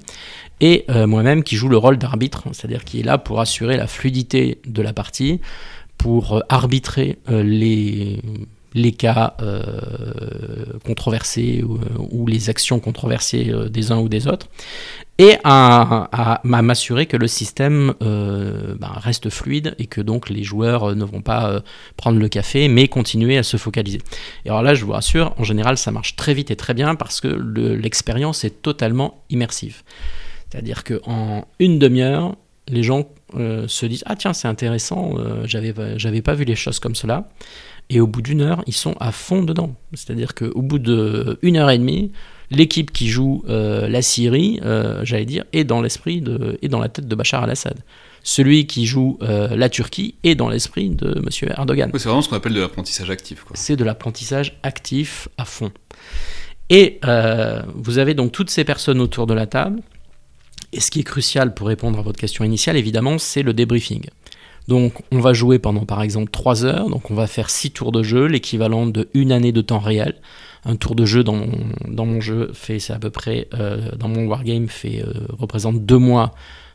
[0.62, 3.88] et euh, moi-même qui joue le rôle d'arbitre, c'est-à-dire qui est là pour assurer la
[3.88, 5.40] fluidité de la partie,
[5.98, 8.20] pour arbitrer les
[8.74, 9.62] les cas euh,
[10.86, 14.48] controversés ou, les actions controversées euh, des uns ou des autres,
[15.20, 20.96] et à, m'assurer que le système euh, ben, reste fluide et que donc les joueurs
[20.96, 21.62] ne vont pas
[21.98, 24.00] prendre le café, mais continuer à se focaliser.
[24.46, 26.96] Et alors là, je vous rassure, en général, ça marche très vite et très bien
[26.96, 29.84] parce que l'expérience est totalement immersive.
[30.50, 32.36] C'est-à-dire qu'en une demi-heure,
[32.68, 37.28] les gens se disent Ah, tiens, c'est intéressant, j'avais pas vu les choses comme cela.
[37.90, 39.76] Et au bout d'une heure, ils sont à fond dedans.
[39.94, 42.12] C'est-à-dire qu'au bout d'une heure et demie,
[42.50, 46.80] l'équipe qui joue euh, la Syrie, euh, j'allais dire, est dans l'esprit de, et dans
[46.80, 47.78] la tête de Bachar al-Assad.
[48.24, 51.50] Celui qui joue euh, la Turquie est dans l'esprit de M.
[51.58, 51.92] Erdogan.
[51.94, 53.46] c'est vraiment ce qu'on appelle de l'apprentissage actif.
[53.54, 55.72] C'est de l'apprentissage actif à fond.
[56.70, 57.00] Et
[57.76, 59.82] vous avez donc toutes ces personnes autour de la table.
[60.72, 64.06] Et ce qui est crucial pour répondre à votre question initiale, évidemment, c'est le débriefing.
[64.68, 67.92] Donc on va jouer pendant par exemple 3 heures, donc on va faire 6 tours
[67.92, 70.16] de jeu, l'équivalent de une année de temps réel.
[70.66, 71.36] Un tour de jeu dans
[72.06, 75.98] mon, jeu fait, c'est à peu près, euh, dans mon wargame, fait, euh, représente 2
[75.98, 76.32] mois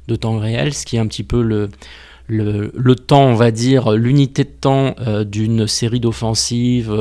[0.09, 4.45] de temps réel, ce qui est un petit peu le temps, on va dire, l'unité
[4.45, 6.93] de temps euh, d'une série d'offensives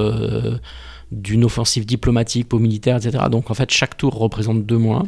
[1.12, 3.26] d'une offensive diplomatique au militaire, etc.
[3.32, 5.04] Donc en fait, chaque tour représente deux mois.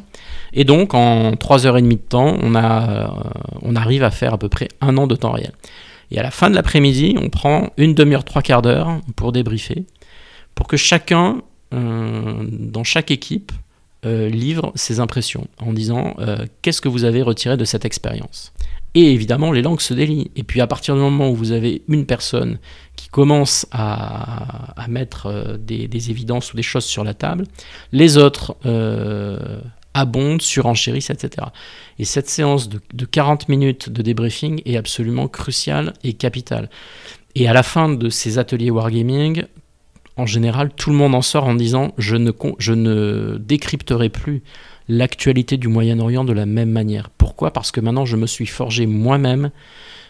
[0.53, 3.07] Et donc en trois heures et demie de temps, euh,
[3.61, 5.51] on arrive à faire à peu près un an de temps réel.
[6.11, 9.85] Et à la fin de l'après-midi, on prend une demi-heure, trois quarts d'heure pour débriefer,
[10.55, 11.41] pour que chacun,
[11.73, 13.51] euh, dans chaque équipe,
[14.05, 16.15] euh, livre ses impressions en disant
[16.61, 18.53] qu'est-ce que vous avez retiré de cette expérience?
[18.95, 20.31] Et évidemment, les langues se délient.
[20.35, 22.57] Et puis à partir du moment où vous avez une personne
[23.09, 27.45] qui commence à, mettre euh, des, évidences ou des choses sur la table,
[27.91, 29.59] les autres euh,
[29.93, 31.47] abondent, surenchérissent, etc.
[31.97, 36.69] Et cette séance de, 40 minutes de débriefing est absolument cruciale et capitale.
[37.35, 39.43] Et à la fin de ces ateliers wargaming,
[40.17, 44.43] en général, tout le monde en sort en disant je ne, je ne décrypterai plus
[44.89, 47.09] l'actualité du Moyen-Orient de la même manière.
[47.09, 47.51] Pourquoi?
[47.53, 49.51] Parce que maintenant je me suis forgé moi-même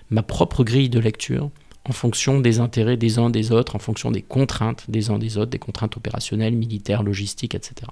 [0.10, 1.52] ma propre grille de lecture
[1.90, 5.38] en fonction des intérêts des uns des autres, en fonction des contraintes des uns des
[5.38, 7.88] autres, des contraintes opérationnelles, militaires, logistiques, etc.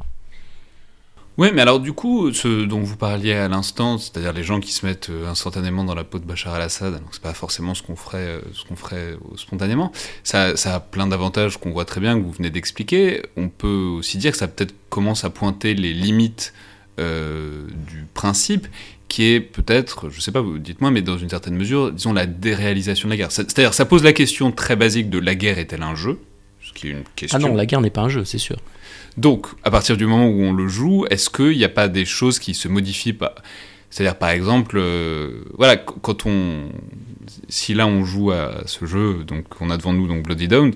[1.38, 4.72] Oui, mais alors du coup, ce dont vous parliez à l'instant, c'est-à-dire les gens qui
[4.72, 7.84] se mettent euh, instantanément dans la peau de Bachar al-Assad, donc c'est pas forcément ce
[7.84, 9.92] qu'on ferait, euh, ce qu'on ferait euh, spontanément.
[10.24, 13.22] Ça, ça a plein d'avantages qu'on voit très bien, que vous venez d'expliquer.
[13.36, 16.54] On peut aussi dire que ça peut-être commence à pointer les limites
[16.98, 18.66] du principe
[19.08, 23.08] qui est peut-être, je sais pas, dites-moi, mais dans une certaine mesure, disons la déréalisation
[23.08, 23.32] de la guerre.
[23.32, 26.20] C'est-à-dire, ça pose la question très basique de la guerre est-elle un jeu?
[26.62, 27.40] Ce qui est une question.
[27.42, 28.58] Ah non, la guerre n'est pas un jeu, c'est sûr.
[29.16, 32.06] Donc, à partir du moment où on le joue, est-ce qu'il n'y a pas des
[32.06, 33.36] choses qui se modifient pas?
[33.90, 36.70] C'est-à-dire, par exemple, euh, voilà, quand on,
[37.48, 40.74] si là on joue à ce jeu, donc on a devant nous donc Bloody Down,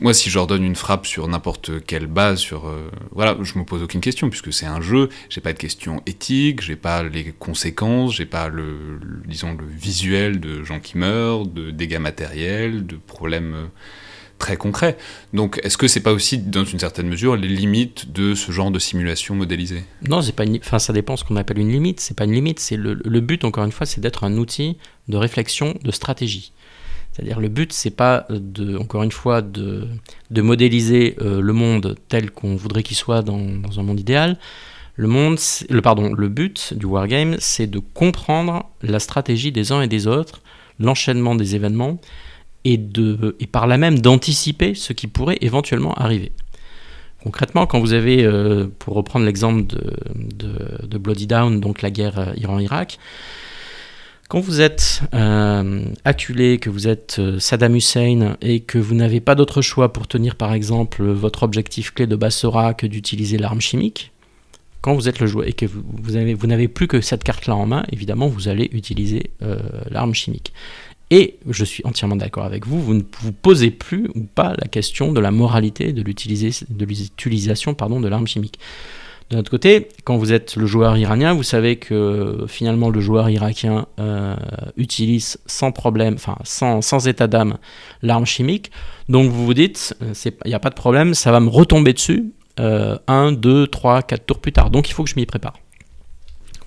[0.00, 3.64] moi, si je donne une frappe sur n'importe quelle base, sur euh, voilà, je me
[3.64, 5.08] pose aucune question puisque c'est un jeu.
[5.28, 10.40] J'ai pas de questions éthiques, j'ai pas les conséquences, j'ai pas le, disons le visuel
[10.40, 13.66] de gens qui meurent, de dégâts matériels, de problèmes euh,
[14.38, 14.96] très concrets.
[15.32, 18.70] Donc, est-ce que c'est pas aussi dans une certaine mesure les limites de ce genre
[18.70, 19.82] de simulation modélisée?
[20.08, 20.44] Non, c'est pas.
[20.44, 20.58] Une...
[20.58, 22.00] Enfin, ça dépend ce qu'on appelle une limite.
[22.00, 22.60] C'est pas une limite.
[22.60, 24.76] C'est le but encore une fois, c'est d'être un outil
[25.08, 26.52] de réflexion, de stratégie.
[27.18, 29.88] C'est-à-dire le but, c'est pas de, encore une fois, de,
[30.30, 33.40] modéliser euh, le monde tel qu'on voudrait qu'il soit dans,
[33.76, 34.38] un monde idéal.
[34.94, 39.82] Le monde, le pardon, le but du wargame, c'est de comprendre la stratégie des uns
[39.82, 40.42] et des autres,
[40.78, 41.98] l'enchaînement des événements,
[42.64, 46.30] et de, et par là même d'anticiper ce qui pourrait éventuellement arriver.
[47.24, 51.90] Concrètement, quand vous avez, euh, pour reprendre l'exemple de, de, de, Bloody Down, donc la
[51.90, 53.00] guerre euh, Iran-Irak,
[54.28, 59.20] quand vous êtes euh, acculé, que vous êtes euh, Saddam Hussein et que vous n'avez
[59.20, 63.62] pas d'autre choix pour tenir par exemple votre objectif clé de Bassora que d'utiliser l'arme
[63.62, 64.12] chimique,
[64.82, 67.84] quand vous êtes le joueur et que vous, n'avez plus que cette carte-là en main,
[67.90, 69.58] évidemment vous allez utiliser euh,
[69.90, 70.52] l'arme chimique.
[71.10, 74.68] Et je suis entièrement d'accord avec vous, vous ne vous posez plus ou pas la
[74.68, 78.58] question de la moralité de l'utilisation de l'arme chimique.
[79.30, 83.28] De notre côté, quand vous êtes le joueur iranien, vous savez que finalement le joueur
[83.28, 84.34] irakien euh,
[84.78, 87.58] utilise sans problème, enfin sans, sans état d'âme,
[88.00, 88.70] l'arme chimique.
[89.10, 91.92] Donc vous vous dites, il euh, n'y a pas de problème, ça va me retomber
[91.92, 94.70] dessus euh, un, deux, trois, quatre tours plus tard.
[94.70, 95.54] Donc il faut que je m'y prépare.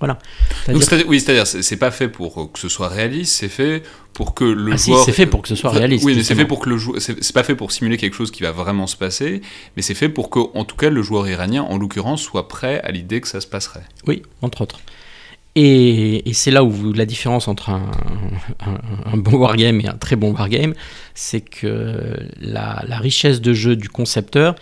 [0.02, 0.18] Voilà.
[0.66, 3.84] Donc, c'est-à-dire- oui, c'est-à-dire, c'est pas fait pour que ce soit réaliste, c'est fait
[4.14, 5.04] pour que le Ah si, joueur.
[5.04, 7.00] c'est fait pour que ce soit réaliste, Oui, mais c'est fait pour que le joueur.
[7.00, 9.42] C'est pas fait pour simuler quelque chose qui va vraiment se passer,
[9.76, 12.80] mais c'est fait pour que, en tout cas, le joueur iranien, en l'occurrence, soit prêt
[12.82, 13.84] à l'idée que ça se passerait.
[14.08, 14.80] Oui, entre autres.
[15.54, 17.90] Et, et c'est là où la différence entre un,
[18.66, 20.74] un- un bon wargame et un très bon wargame,
[21.14, 24.54] c'est que la, la richesse de jeu du concepteur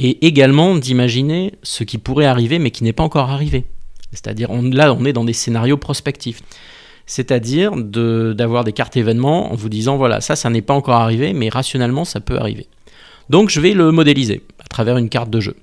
[0.00, 3.64] est également d'imaginer ce qui pourrait arriver mais qui n'est pas encore arrivé.
[4.16, 6.40] C'est-à-dire, là, on est dans des scénarios prospectifs.
[7.06, 11.32] C'est-à-dire d'avoir des cartes événements en vous disant, voilà, ça, ça n'est pas encore arrivé,
[11.32, 12.66] mais rationnellement, ça peut arriver.
[13.30, 15.54] Donc, je vais le modéliser à travers une carte de jeu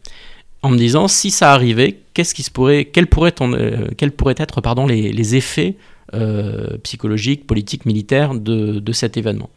[0.62, 3.88] en me disant si ça arrivait, qu'est-ce qui se pourrait, quels pourraient, en- euh,
[4.38, 5.76] être les, effets
[6.14, 9.49] euh, psychologiques, politiques, militaires de cet événement.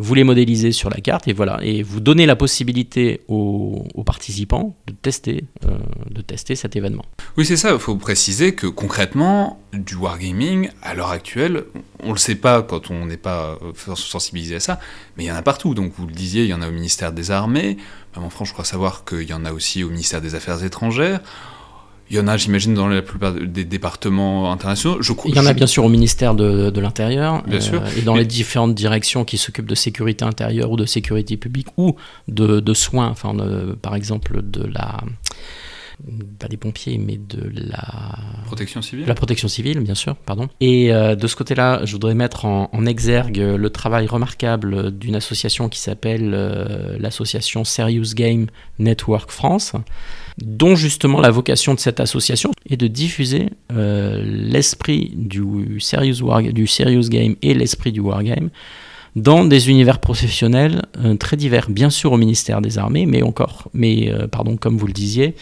[0.00, 4.76] Vous les modélisez sur la carte et voilà, et vous donnez la possibilité aux, participants
[4.86, 5.76] de tester, euh,
[6.10, 7.04] de tester cet événement.
[7.36, 7.72] Oui, c'est ça.
[7.72, 11.64] Il faut préciser que concrètement, du wargaming, à l'heure actuelle,
[12.04, 14.78] on le sait pas quand on n'est pas euh, sensibilisé à ça,
[15.16, 15.74] mais il y en a partout.
[15.74, 17.76] Donc, vous le disiez, il y en a au ministère des Armées.
[18.14, 20.62] Même en France, je crois savoir qu'il y en a aussi au ministère des Affaires
[20.62, 21.20] étrangères.
[22.10, 24.98] Il y en a, j'imagine, dans la plupart des départements internationaux.
[25.02, 27.82] Je, Il y en a je- bien sûr au ministère de, de l'Intérieur Bien sûr.
[27.96, 31.68] et dans Mais- les différentes directions qui s'occupent de sécurité intérieure ou de sécurité publique
[31.76, 31.96] ou
[32.28, 34.98] de, de soins, enfin, de- par exemple de la
[36.38, 40.48] pas des pompiers, mais de la Protection civile la protection civile, bien sûr, pardon.
[40.60, 45.14] Et euh, de ce côté-là, je voudrais mettre en, en exergue le travail remarquable d'une
[45.14, 48.46] association qui s'appelle euh, l'association Serious Game
[48.78, 49.72] Network France,
[50.38, 56.42] dont justement la vocation de cette association est de diffuser euh, l'esprit du serious, war,
[56.42, 58.50] du serious game et l'esprit du wargame
[59.16, 63.68] dans des univers professionnels euh, très divers, bien sûr au ministère des Armées, mais encore,
[63.74, 65.34] mais euh, pardon, comme vous le disiez,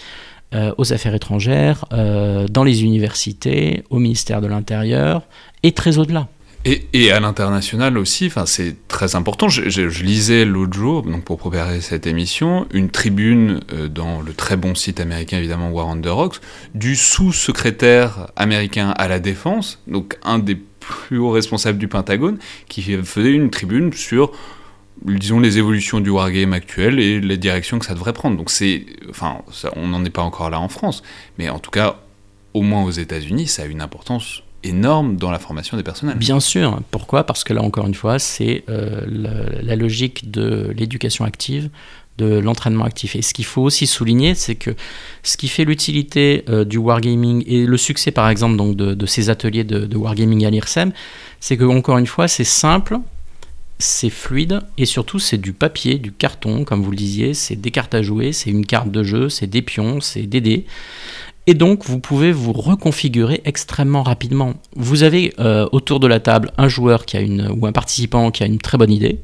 [0.55, 5.23] euh, aux affaires étrangères, euh, dans les universités, au ministère de l'Intérieur
[5.63, 6.29] et très au-delà.
[6.65, 9.49] Et, à l'international aussi, c'est très important.
[9.49, 14.57] Je lisais l'autre jour, donc pour préparer cette émission, une tribune euh, dans le très
[14.57, 16.41] bon site américain, évidemment, War on the Rocks,
[16.75, 22.39] du sous-secrétaire américain à la défense, donc un des plus hauts responsables du Pentagone,
[22.69, 24.33] qui faisait une tribune sur,
[25.05, 28.37] disons, les évolutions du wargame actuel et les directions que ça devrait prendre.
[28.37, 29.43] Donc c'est, enfin,
[29.77, 31.03] on n'en est pas encore là en France,
[31.39, 31.97] mais en tout cas,
[32.55, 36.17] au moins aux États-Unis, ça a une importance énorme dans la formation des personnels.
[36.17, 36.81] Bien sûr.
[36.91, 37.25] Pourquoi?
[37.25, 41.71] Parce que là, encore une fois, c'est euh, la, la logique de l'éducation active,
[42.19, 43.15] de l'entraînement actif.
[43.15, 44.75] Et ce qu'il faut aussi souligner, c'est que
[45.23, 49.07] ce qui fait l'utilité euh, du wargaming et le succès, par exemple, donc, de, de
[49.07, 50.93] ces ateliers de, de wargaming à l'IRSEM,
[51.39, 52.99] c'est que, encore une fois, c'est simple,
[53.79, 57.71] c'est fluide et surtout c'est du papier, du carton, comme vous le disiez, c'est des
[57.71, 60.67] cartes à jouer, c'est une carte de jeu, c'est des pions, c'est des dés.
[61.49, 64.55] Et donc, vous pouvez vous reconfigurer extrêmement rapidement.
[64.75, 68.33] Vous avez euh, autour de la table un joueur qui a une, ou un participant
[68.33, 69.21] qui a une très bonne idée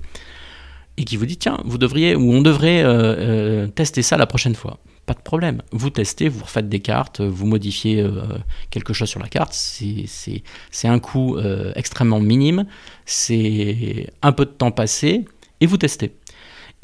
[0.98, 4.26] et qui vous dit tiens, vous devriez ou on devrait euh, euh, tester ça la
[4.26, 4.78] prochaine fois.
[5.06, 5.62] Pas de problème.
[5.72, 8.22] Vous testez, vous refaites des cartes, vous modifiez euh,
[8.70, 9.52] quelque chose sur la carte.
[9.52, 10.42] C'est-
[10.84, 12.66] un coût euh, extrêmement minime.
[13.04, 15.24] C'est un peu de temps passé
[15.60, 16.14] et vous testez.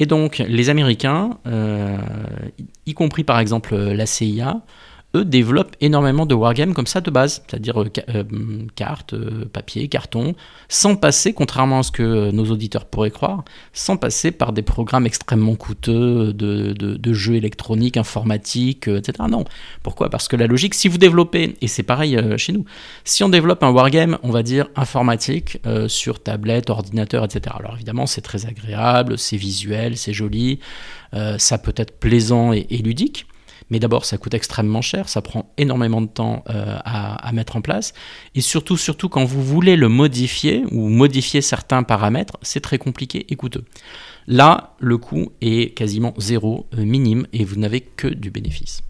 [0.01, 1.97] Et donc, les Américains, euh,
[2.87, 4.63] y compris par exemple la CIA,
[5.17, 8.25] eux développent énormément de wargames comme ça de base, c'est-à-dire euh, euh,
[8.77, 10.35] cartes, euh, papier, carton,
[10.69, 13.43] sans passer, contrairement à ce que nos auditeurs pourraient croire,
[13.73, 19.13] sans passer par des programmes extrêmement coûteux de, jeux électroniques, informatiques, etc.
[19.31, 19.45] Non.
[19.83, 20.11] Pourquoi?
[20.11, 22.67] Parce que la logique, si vous développez, et c'est pareil chez nous,
[23.05, 27.57] si on développe un wargame, on va dire informatique, sur tablette, ordinateur, etc.
[27.59, 30.59] Alors évidemment, c'est très agréable, c'est visuel, c'est joli,
[31.39, 33.27] ça peut être plaisant et- et ludique.
[33.71, 37.57] Mais d'abord, ça coûte extrêmement cher, ça prend énormément de temps euh, à, à mettre
[37.57, 37.93] en place.
[38.35, 43.27] Et surtout, surtout quand vous voulez le modifier ou modifier certains paramètres, c'est très compliqué
[43.29, 43.65] et coûteux.
[44.27, 48.81] Là, le coût est quasiment zéro, euh, minime, et vous n'avez que du bénéfice.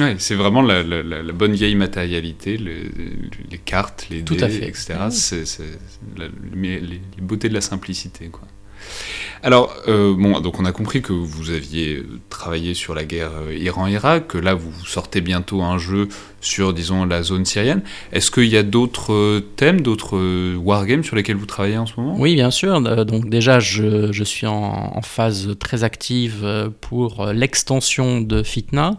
[0.00, 2.90] Ouais, c'est vraiment la, la- la- la bonne vieille matérialité, le-
[3.50, 4.66] les cartes, les Tout dés, à fait.
[4.68, 4.94] etc.
[5.10, 5.64] C'est c'est
[6.16, 8.28] la- les, les beautés de la simplicité.
[8.28, 8.48] Quoi.
[9.44, 13.32] Alors, euh, bon, donc on a compris que vous aviez euh, travaillé sur la guerre
[13.48, 16.08] euh, Iran-Irak, que là vous sortez bientôt un jeu
[16.40, 17.82] sur, disons, la zone syrienne.
[18.12, 22.14] Est-ce qu'il y a d'autres thèmes, d'autres wargames sur lesquels vous travaillez en ce moment?
[22.18, 22.80] Oui, bien sûr.
[23.04, 28.98] Donc déjà, je, suis en, phase très active pour l'extension de Fitna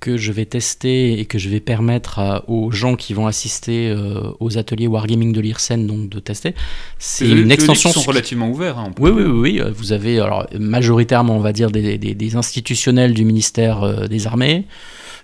[0.00, 3.90] que je vais tester et que je vais permettre à- aux gens qui vont assister
[3.90, 6.54] euh, aux ateliers Wargaming de l'IRSEN donc de tester.
[6.98, 8.78] C'est une les extension sont relativement ouverts.
[8.78, 9.60] hein, Oui, oui, oui, oui.
[9.60, 14.06] euh, Vous avez alors majoritairement, on va dire, des, des- des institutionnels du ministère euh,
[14.08, 14.64] des Armées,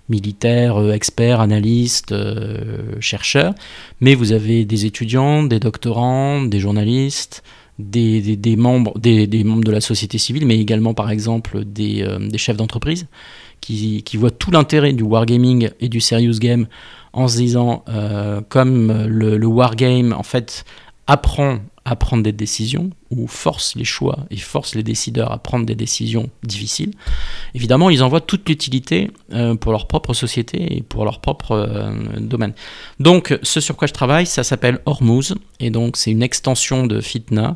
[0.09, 2.13] militaires, experts, analystes,
[2.99, 3.53] chercheurs,
[3.99, 7.43] mais vous avez des étudiants, des doctorants, des journalistes,
[7.79, 12.05] des, membres, des, membres de la société civile, mais également par exemple des,
[12.37, 13.07] chefs d'entreprise
[13.61, 16.67] qui, voient tout l'intérêt du wargaming et du serious game
[17.13, 17.83] en se disant
[18.49, 20.65] comme le, le wargame en fait
[21.07, 25.65] apprend à prendre des décisions ou force les choix et force les décideurs à prendre
[25.65, 26.91] des décisions difficiles,
[27.55, 31.51] évidemment, ils en voient toute l'utilité euh, pour leur propre société et pour leur propre
[31.53, 32.53] euh, domaine.
[32.99, 36.99] Donc, ce sur quoi je travaille, ça s'appelle Hormuz, et donc c'est une extension de
[36.99, 37.55] Fitna.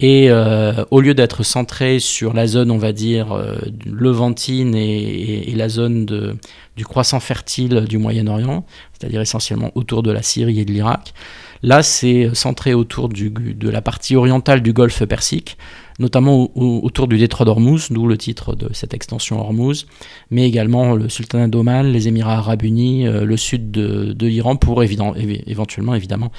[0.00, 3.36] Et euh, au lieu d'être centré sur la zone, on va dire,
[3.84, 6.38] levantine et, la zone
[6.76, 11.14] du croissant fertile du Moyen-Orient, c'est-à-dire essentiellement autour de la Syrie et de l'Irak,
[11.62, 15.56] Là, c'est centré autour de la partie orientale du golfe Persique,
[15.98, 19.86] notamment autour du détroit d'Ormuz, d'où le titre de cette extension Hormuz,
[20.30, 24.84] mais également le sultanat d'Oman, les Émirats arabes unis, euh, le sud de, l'Iran, pour
[24.84, 26.30] éventuellement évidemment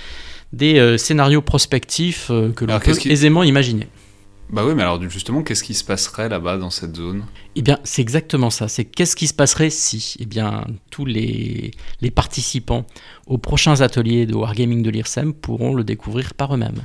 [0.53, 3.87] des euh, scénarios prospectifs euh, que l'on peut aisément imaginer.
[4.51, 7.23] Bah oui, mais alors justement, qu'est-ce qui se passerait là-bas dans cette zone?
[7.55, 8.67] Eh bien, c'est exactement ça.
[8.67, 11.71] C'est qu'est-ce qui se passerait si, eh bien, tous les,
[12.01, 12.87] les participants
[13.27, 16.81] aux prochains ateliers de Wargaming de l'IRSEM pourront le découvrir par eux-mêmes.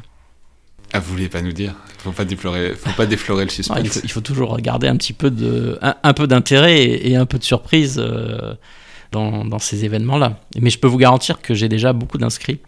[0.92, 1.74] Ah, vous voulez pas nous dire?
[1.98, 4.00] Faut pas déflorer, faut pas déflorer le suspense.
[4.04, 7.42] il, faut, toujours garder un petit peu de, un, peu d'intérêt et, un peu de
[7.42, 8.54] surprise euh,
[9.14, 10.38] dans, dans, ces événements-là.
[10.60, 12.60] Mais je peux vous garantir que j'ai déjà beaucoup d'inscrits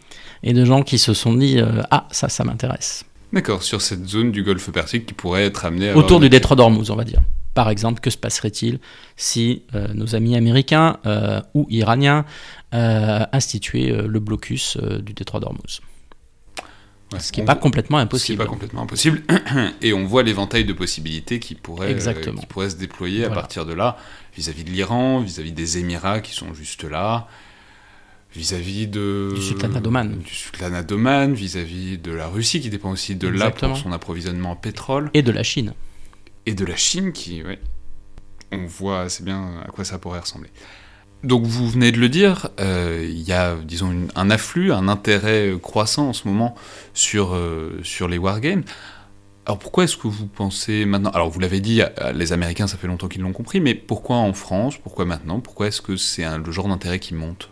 [0.43, 3.05] et de gens qui se sont dit euh, ah ça, ça m'intéresse.
[3.33, 5.97] D'accord, sur cette zone du golfe Persique qui pourrait être amenée à...
[5.97, 7.21] Autour du détroit d'Ormuz, on va dire.
[7.55, 8.79] Par exemple, que se passerait-il
[9.17, 12.25] si euh, nos amis américains euh, ou iraniens
[12.73, 15.81] instituaient le blocus du détroit d'Ormuz?
[17.19, 18.27] Ce qui n'est pas complètement impossible.
[18.27, 19.23] Ce qui pas complètement impossible.
[19.81, 23.73] Et on voit l'éventail de possibilités qui pourraient, qui pourraient se déployer à partir de
[23.73, 23.97] là,
[24.37, 27.29] vis-à-vis de l'Iran, vis-à-vis des Émirats qui sont juste là,
[28.35, 33.29] vis-à-vis de du sultanat du sultanat d'Oman, vis-à-vis de la Russie qui dépend aussi de
[33.29, 35.11] là pour son approvisionnement en pétrole.
[35.15, 35.75] Et de la Chine.
[36.45, 37.61] Et de la Chine qui, ouais,
[38.53, 40.51] on voit assez bien à quoi ça pourrait ressembler.
[41.25, 45.53] Donc vous venez de le dire, euh, il y a disons un afflux, un intérêt
[45.61, 46.55] croissant en ce moment
[46.95, 48.63] sur euh, sur les wargames.
[49.47, 51.81] Alors pourquoi est-ce que vous pensez maintenant Alors vous l'avez dit,
[52.15, 55.69] les Américains, ça fait longtemps qu'ils l'ont compris, mais pourquoi en France Pourquoi maintenant Pourquoi
[55.69, 57.51] est-ce que c'est le genre d'intérêt qui monte?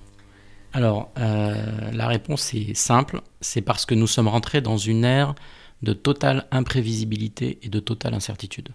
[0.74, 1.54] Alors, euh,
[1.92, 5.36] la réponse est simple, c'est parce que nous sommes rentrés dans une ère
[5.82, 8.70] de totale imprévisibilité et de totale incertitude.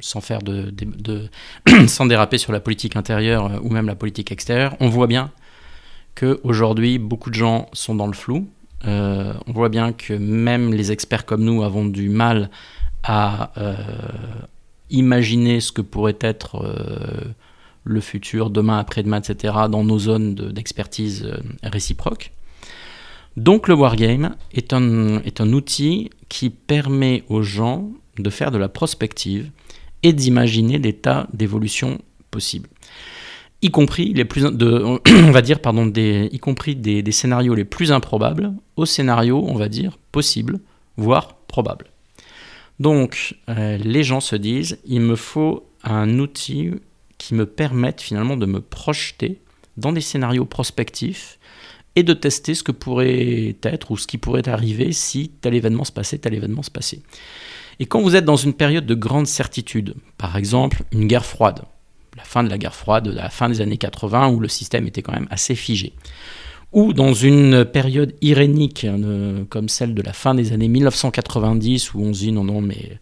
[0.00, 0.72] Sans faire de,
[1.86, 5.30] sans déraper sur la politique intérieure euh, ou même la politique extérieure, on voit bien
[6.14, 8.48] qu'aujourd'hui, beaucoup de gens sont dans le flou.
[8.86, 12.50] Euh, on voit bien que même les experts comme nous avons du mal
[13.02, 13.52] à
[14.90, 17.34] imaginer ce que pourrait être
[17.88, 22.32] le futur, demain, après-demain, etc., dans nos zones d'expertise euh, réciproque.
[23.36, 28.58] Donc le wargame est un, est un outil qui permet aux gens de faire de
[28.58, 29.50] la prospective
[30.02, 31.98] et d'imaginer des tas d'évolutions
[32.30, 32.68] possibles.
[33.62, 37.90] Y compris les plus on va dire pardon, des, y compris des, scénarios les plus
[37.90, 40.60] improbables aux scénarios, on va dire, possibles,
[40.96, 41.86] voire probables.
[42.78, 46.70] Donc euh, les gens se disent, il me faut un outil
[47.18, 49.40] qui me permettent finalement de me projeter
[49.76, 51.38] dans des scénarios prospectifs
[51.96, 55.84] et de tester ce que pourrait être ou ce qui pourrait arriver si tel événement
[55.84, 57.00] se passait, tel événement se passait.
[57.80, 61.62] Et quand vous êtes dans une période de grande certitude, par exemple une guerre froide,
[62.16, 65.02] la fin de la guerre froide, la fin des années 80 où le système était
[65.02, 65.92] quand même assez figé,
[66.72, 72.00] ou dans une période irénique euh, comme celle de la fin des années 1990 où
[72.00, 72.98] on se dit non non mais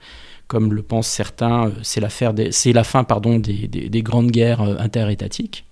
[0.47, 5.65] comme le pensent certains, euh, c'est la fin pardon, des, grandes guerres euh, interétatiques.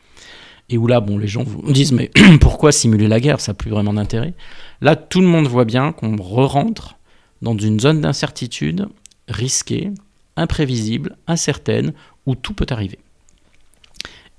[0.70, 3.40] Et où là, bon, les gens vous disent mais pourquoi simuler la guerre?
[3.40, 4.32] Ça n'a plus vraiment d'intérêt.
[4.80, 6.96] Là, tout le monde voit bien qu'on re-rentre
[7.42, 8.88] dans une zone d'incertitude
[9.28, 9.90] risquée,
[10.36, 11.92] imprévisible, incertaine,
[12.26, 12.98] où tout peut arriver.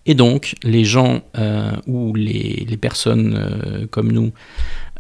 [0.07, 4.31] Et donc, les gens euh, ou les, personnes comme nous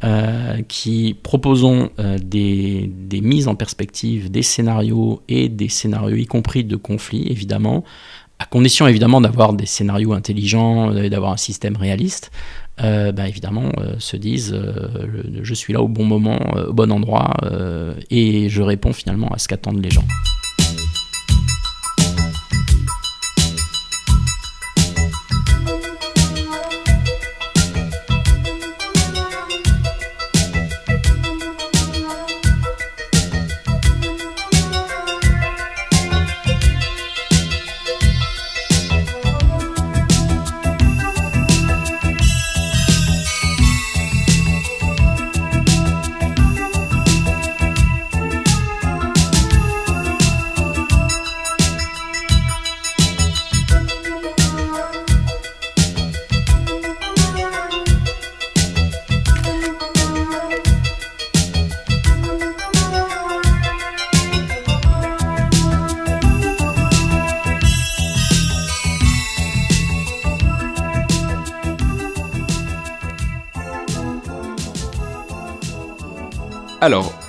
[0.03, 2.91] euh, qui proposons euh, des,
[3.21, 7.85] mises en perspective, des scénarios et des scénarios y compris de conflits, évidemment,
[8.37, 12.29] à condition évidemment d'avoir des scénarios intelligents et d'avoir un système réaliste.
[12.83, 14.55] Euh, bah, évidemment, se disent
[15.41, 17.35] je suis là au bon moment, au bon endroit,
[18.09, 20.05] et je réponds finalement à ce qu'attendent les gens.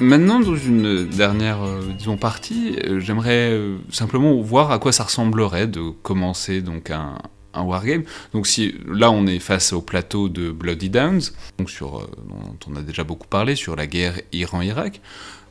[0.07, 5.04] Maintenant, dans une dernière, euh, disons, partie, euh, j'aimerais euh, simplement voir à quoi ça
[5.04, 7.18] ressemblerait de commencer donc un,
[7.54, 8.02] wargame.
[8.34, 11.22] Donc si là on est face au plateau de Bloody Downs,
[11.57, 15.00] donc sur, dont on a déjà beaucoup parlé, sur la guerre Iran-Irak.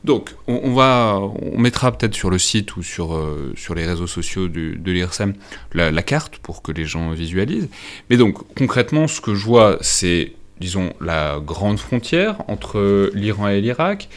[0.04, 3.20] Donc on, va, on mettra peut-être sur le site ou sur,
[3.56, 5.34] sur les réseaux sociaux de l'IRSEM
[5.72, 7.68] la, la carte pour que les gens visualisent.
[8.08, 13.60] Mais donc concrètement ce que je vois c'est, disons, la grande frontière entre l'Iran et
[13.60, 14.08] l'Irak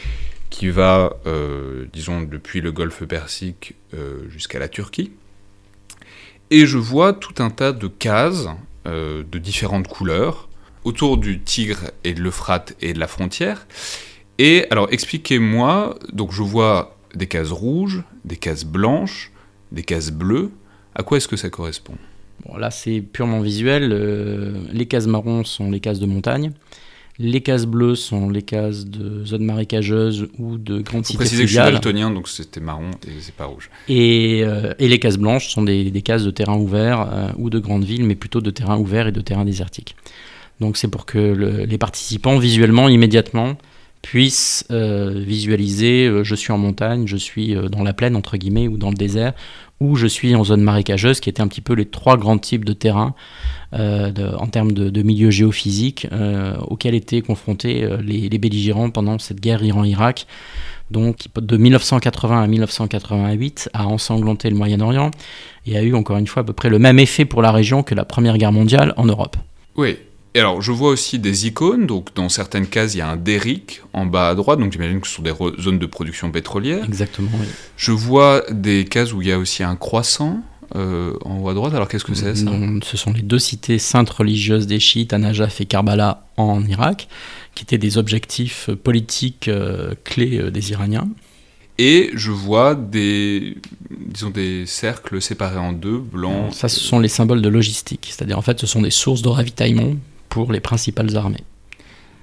[0.50, 5.12] qui va, euh, disons, depuis le golfe Persique euh, jusqu'à la Turquie.
[6.50, 8.48] Et je vois tout un tas de cases
[8.86, 10.48] euh, de différentes couleurs
[10.84, 13.66] autour du Tigre et de l'Euphrate et de la frontière.
[14.38, 19.30] Et alors expliquez-moi, donc je vois des cases rouges, des cases blanches,
[19.70, 20.50] des cases bleues.
[20.94, 21.94] À quoi est-ce que ça correspond?
[22.44, 23.90] Bon, là, c'est purement visuel.
[24.72, 26.52] les cases marrons sont les cases de montagne.
[27.22, 31.48] Les cases bleues sont les cases de zones marécageuses ou de grandes cités préciser que
[31.48, 33.68] je suis daltonien, donc c'était marron et c'est pas rouge.
[33.90, 37.50] Et, euh, et les cases blanches sont des, des cases de terrain ouvert euh, ou
[37.50, 39.96] de grandes villes, mais plutôt de terrain ouvert et de terrain désertique.
[40.60, 43.58] Donc c'est pour que le- les participants, visuellement, immédiatement,
[44.00, 48.78] puissent euh, visualiser je suis en montagne, je suis dans la plaine, entre guillemets, ou
[48.78, 49.34] dans le désert,
[49.80, 52.64] ou je suis en zone marécageuse, qui étaient un petit peu les trois grands types
[52.64, 53.14] de terrains
[53.72, 58.90] euh, en termes de, de milieu géophysique euh, auxquels étaient confrontés euh, les, les belligérants
[58.90, 60.26] pendant cette guerre Iran-Irak
[60.90, 65.12] donc de 1980 à 1988 a ensanglanté le Moyen-Orient
[65.66, 67.82] et a eu encore une fois à peu près le même effet pour la région
[67.82, 69.36] que la Première Guerre mondiale en Europe.
[69.76, 69.96] Oui.
[70.34, 71.86] Et alors, je vois aussi des icônes.
[71.86, 74.60] Donc, dans certaines cases, il y a un derrick en bas à droite.
[74.60, 76.84] Donc, j'imagine que ce sont des zones de production pétrolière.
[76.84, 77.30] Exactement.
[77.34, 77.46] oui.
[77.76, 80.40] Je vois des cases où il y a aussi un croissant
[80.76, 81.74] euh, en haut à droite.
[81.74, 82.52] Alors, qu'est-ce que c'est ça?
[82.84, 87.08] Ce sont les deux cités saintes religieuses des chiites, An-Najaf et Karbala en Irak,
[87.56, 91.08] qui étaient des objectifs politiques euh, clés euh, des Iraniens.
[91.78, 93.56] Et je vois des,
[93.90, 96.52] disons, des cercles séparés en deux, blancs.
[96.52, 99.28] Ça, ce sont les symboles de logistique, c'est-à-dire en fait, ce sont des sources de
[99.28, 99.94] ravitaillement
[100.30, 101.44] pour les principales armées.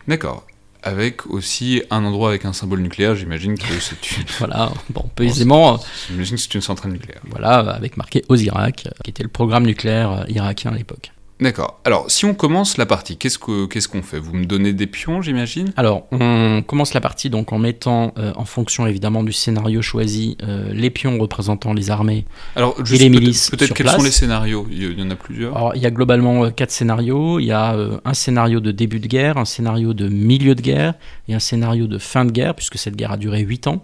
[0.07, 0.47] D'accord.
[0.83, 3.15] Avec aussi un endroit avec un symbole nucléaire.
[3.15, 7.21] J'imagine que c'est une, Voilà, bon, on peut aisément, j'imagine que c'est une centrale nucléaire.
[7.29, 11.11] voilà, avec marqué Osirak, euh, qui était le programme nucléaire euh, irakien à l'époque.
[11.39, 11.79] D'accord.
[11.85, 14.17] Alors, si on commence la partie, qu'est-ce que qu'est-ce qu'on fait?
[14.17, 15.71] Vous me donnez des pions, j'imagine?
[15.77, 20.35] Alors, on commence la partie donc en mettant, euh, en fonction évidemment du scénario choisi,
[20.41, 22.25] euh, les pions représentant les armées.
[22.55, 23.97] Alors, les milices peut-être quels place.
[23.97, 24.65] sont les scénarios?
[24.71, 25.55] Il y en a plusieurs.
[25.55, 27.39] Alors, il y a globalement euh, quatre scénarios.
[27.39, 30.95] Il y a un scénario de début de guerre, un scénario de milieu de guerre
[31.27, 33.83] et un scénario de fin de guerre, puisque cette guerre a duré 8 ans.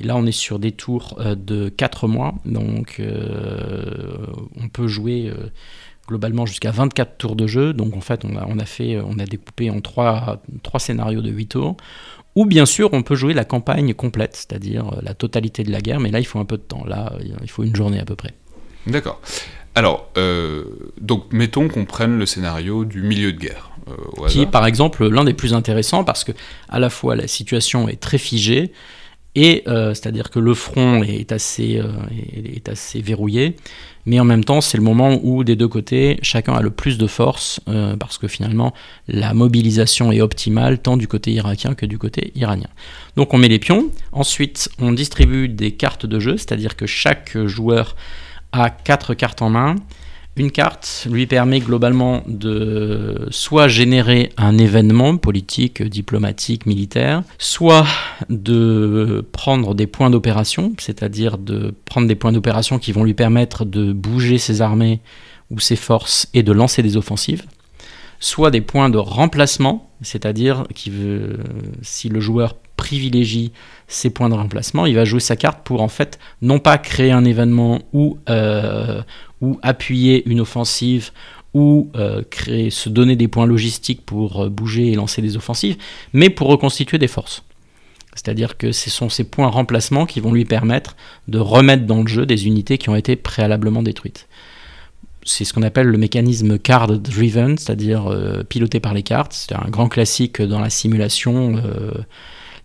[0.00, 2.34] Et là, on est sur des tours de 4 mois.
[2.44, 5.32] Donc, on peut jouer
[6.08, 7.72] globalement jusqu'à 24 tours de jeu.
[7.72, 11.22] Donc, en fait, on a, on a, fait, on a découpé en 3, trois scénarios
[11.22, 11.76] de 8 tours.
[12.34, 15.80] Ou bien sûr, on peut jouer la campagne complète, c'est-à-dire euh, la totalité de la
[15.80, 16.84] guerre, mais là, il faut un peu de temps.
[16.86, 18.32] Là, il faut une journée à peu près.
[18.86, 19.20] D'accord.
[19.74, 20.64] Alors, euh,
[21.00, 23.70] donc, mettons qu'on prenne le scénario du milieu de guerre.
[23.88, 26.30] euh, qui est par exemple l'un des plus intéressants parce que
[26.68, 28.70] à la fois la situation est très figée
[29.34, 31.82] et euh, c'est-à-dire que le front est assez,
[32.32, 33.56] est assez verrouillé,
[34.06, 36.98] mais en même temps c'est le moment où des deux côtés chacun a le plus
[36.98, 38.72] de force euh, parce que finalement
[39.08, 42.68] la mobilisation est optimale tant du côté irakien que du côté iranien.
[43.16, 47.36] Donc on met les pions, ensuite on distribue des cartes de jeu, c'est-à-dire que chaque
[47.46, 47.96] joueur
[48.52, 49.76] a quatre cartes en main.
[50.34, 57.86] Une carte lui permet globalement de soit générer un événement politique, diplomatique, militaire, soit
[58.30, 63.66] de prendre des points d'opération, c'est-à-dire de prendre des points d'opération qui vont lui permettre
[63.66, 65.00] de bouger ses armées
[65.50, 67.44] ou ses forces et de lancer des offensives,
[68.18, 71.40] soit des points de remplacement, c'est-à-dire qui veut,
[71.82, 73.52] si le joueur privilégie
[73.86, 77.12] ces points de remplacement, il va jouer sa carte pour en fait non pas créer
[77.12, 79.02] un événement ou, euh,
[79.40, 81.10] ou appuyer une offensive
[81.54, 85.76] ou euh, créer, se donner des points logistiques pour euh, bouger et lancer des offensives,
[86.12, 87.44] mais pour reconstituer des forces.
[88.14, 90.96] C'est-à-dire que ce sont ces points remplacement qui vont lui permettre
[91.28, 94.26] de remettre dans le jeu des unités qui ont été préalablement détruites.
[95.22, 98.12] C'est ce qu'on appelle le mécanisme card driven, c'est-à-dire
[98.48, 99.32] piloté par les cartes.
[99.32, 101.62] C'est un grand classique dans la simulation.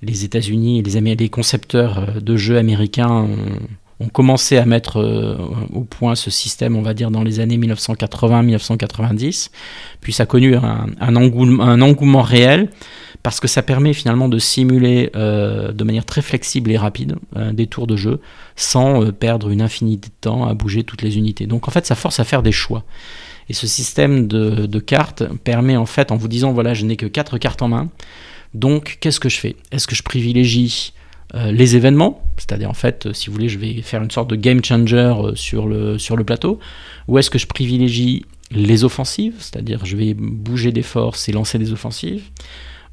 [0.01, 3.27] Les États-Unis les, les concepteurs euh, de jeux américains
[3.99, 5.35] ont, commencé à mettre euh,
[5.73, 9.49] au point ce système, on va dire, dans les années 1980-1990.
[10.01, 12.69] Puis ça a connu un, engouement, réel
[13.23, 17.15] parce que ça permet finalement de simuler euh, de manière très flexible et rapide
[17.53, 18.21] des tours de jeu
[18.55, 21.47] sans perdre une infinité de temps à bouger toutes les unités.
[21.47, 22.83] Donc en fait, ça force à faire des choix.
[23.49, 26.97] Et ce système de, de cartes permet en fait, en vous disant voilà, je n'ai
[26.97, 27.89] que 4 cartes en main,
[28.53, 29.55] Donc, qu'est-ce que je fais?
[29.71, 30.93] Est-ce que je privilégie
[31.35, 34.35] euh, les événements, c'est-à-dire en fait, si vous voulez, je vais faire une sorte de
[34.35, 36.59] game changer sur le, sur le plateau,
[37.07, 41.57] ou est-ce que je privilégie les offensives, c'est-à-dire je vais bouger des forces et lancer
[41.57, 42.23] des offensives,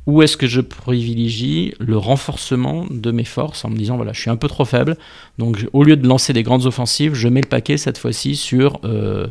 [0.06, 4.20] ou est-ce que je privilégie le renforcement de mes forces en me disant voilà je
[4.20, 4.96] suis un peu trop faible.
[5.38, 8.80] Donc au lieu de lancer des grandes offensives je mets le paquet cette fois-ci sur
[8.84, 9.28] euh,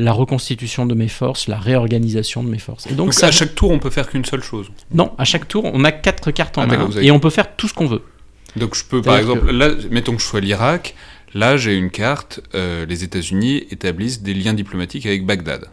[0.00, 3.70] la reconstitution de mes forces la réorganisation de mes forces et donc, à chaque tour
[3.70, 6.62] on peut faire qu'une seule chose non à chaque tour on a quatre cartes en
[6.62, 8.02] ah, main et on peut faire tout ce qu'on veut
[8.56, 10.94] donc je peux par exemple là mettons que je sois l'Irak
[11.34, 15.66] là j'ai une carte euh, les États-Unis établissent des liens diplomatiques avec Bagdad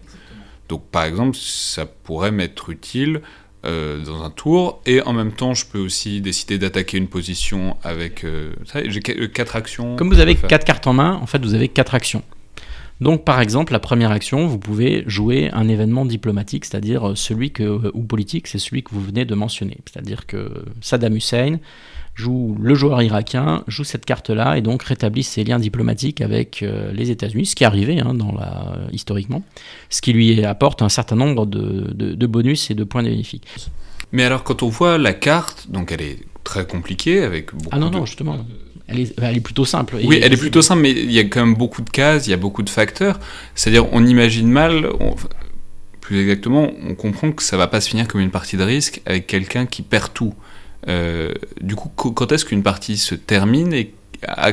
[0.69, 3.21] donc par exemple ça pourrait m'être utile
[3.65, 7.75] euh, dans un tour, et en même temps, je peux aussi décider d'attaquer une position
[7.83, 8.23] avec.
[8.23, 8.53] Euh,
[8.85, 9.95] j'ai quatre actions.
[9.95, 12.23] Comme vous avez quatre cartes en main, en fait, vous avez quatre actions.
[12.99, 17.91] Donc, par exemple, la première action, vous pouvez jouer un événement diplomatique, c'est-à-dire celui que,
[17.93, 19.77] ou politique, c'est celui que vous venez de mentionner.
[19.85, 21.59] C'est-à-dire que Saddam Hussein
[22.17, 26.91] joue le joueur irakien, joue cette carte-là et donc rétablit ses liens diplomatiques avec euh,
[26.91, 29.43] les États-Unis, ce qui est arrivé hein, dans la, historiquement,
[29.89, 33.47] ce qui lui apporte un certain nombre de, bonus et de points bénéfiques.
[34.11, 37.77] Mais alors quand on voit la carte, donc elle est très compliquée avec beaucoup Ah
[37.77, 38.39] non, non, justement.
[38.87, 39.97] Elle est, elle est, plutôt simple.
[40.01, 42.31] Oui, elle est plutôt simple, mais il y a quand même beaucoup de cases, il
[42.31, 43.19] y a beaucoup de facteurs.
[43.53, 44.89] C'est-à-dire, on imagine mal,
[45.99, 49.01] plus exactement, on comprend que ça va pas se finir comme une partie de risque
[49.05, 50.33] avec quelqu'un qui perd tout.
[50.87, 53.93] Euh, du coup, quand est-ce qu'une partie se termine et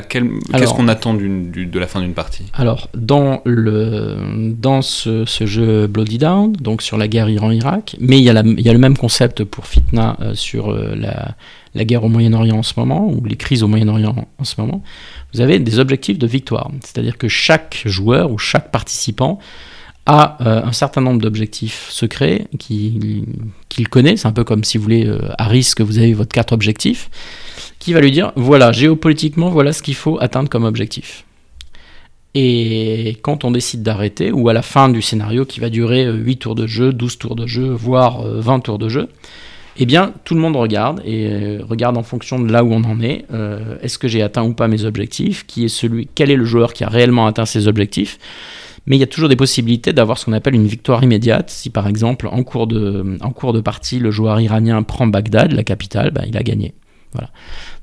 [0.09, 2.43] qu'est-ce qu'on attend de la fin d'une partie?
[2.53, 8.23] Alors, dans, le, dans ce, jeu Bloody Down, donc sur la guerre Iran-Irak, mais il
[8.23, 11.35] y, a il y, a le même concept pour Fitna euh, sur euh, la,
[11.75, 14.81] la, guerre au Moyen-Orient en ce moment, ou les crises au Moyen-Orient en ce moment,
[15.33, 16.71] vous avez des objectifs de victoire.
[16.81, 19.39] C'est-à-dire que chaque joueur ou chaque participant
[20.05, 24.17] a euh, un certain nombre d'objectifs secrets qu'il connaît.
[24.17, 27.09] C'est un peu comme si vous voulez, euh, à risque, vous avez votre carte objectif,
[27.79, 31.25] qui va lui dire voilà, géopolitiquement, voilà ce qu'il faut atteindre comme objectif.
[32.35, 36.31] Et quand on décide d'arrêter, ou à la fin du scénario qui va durer 8
[36.31, 39.09] euh, tours de jeu, 12 tours de jeu, voire 20 tours de jeu,
[39.77, 43.01] eh bien, tout le monde regarde et regarde en fonction de là où on en
[43.01, 43.25] est.
[43.81, 45.45] Est-ce que j'ai atteint ou pas mes objectifs?
[45.45, 48.17] Qui est celui Quel est le joueur qui a réellement atteint ses objectifs?
[48.85, 51.49] Mais il y a toujours des possibilités d'avoir ce qu'on appelle une victoire immédiate.
[51.49, 56.23] Si par exemple, en cours de, partie, le joueur iranien prend Bagdad, la capitale, ben,
[56.27, 56.73] il a gagné.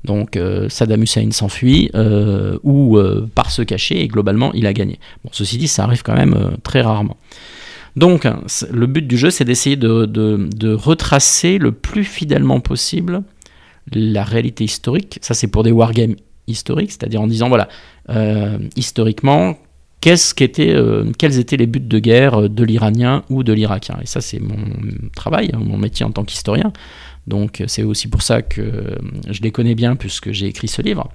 [0.03, 4.73] Donc euh, Saddam Hussein s'enfuit euh, ou euh, part se cacher et globalement il a
[4.73, 4.99] gagné.
[5.23, 7.17] Bon, ceci dit, ça arrive quand même très rarement.
[7.95, 8.27] Donc
[8.71, 13.23] le but du jeu, c'est d'essayer de, retracer le plus fidèlement possible
[13.91, 15.19] la réalité historique.
[15.21, 16.15] Ça, c'est pour des wargames
[16.47, 17.67] historiques, c'est-à-dire en disant voilà,
[18.75, 19.57] historiquement,
[20.03, 23.97] qu'est-ce euh, quels étaient les buts de guerre euh, de l'Iranien ou de l'Irakien.
[24.01, 24.57] Et ça, c'est mon
[25.15, 26.73] travail, hein, mon métier en tant qu'historien.
[27.25, 28.95] Donc c'est aussi pour ça que euh,
[29.29, 31.09] je les connais bien puisque j'ai écrit ce livre.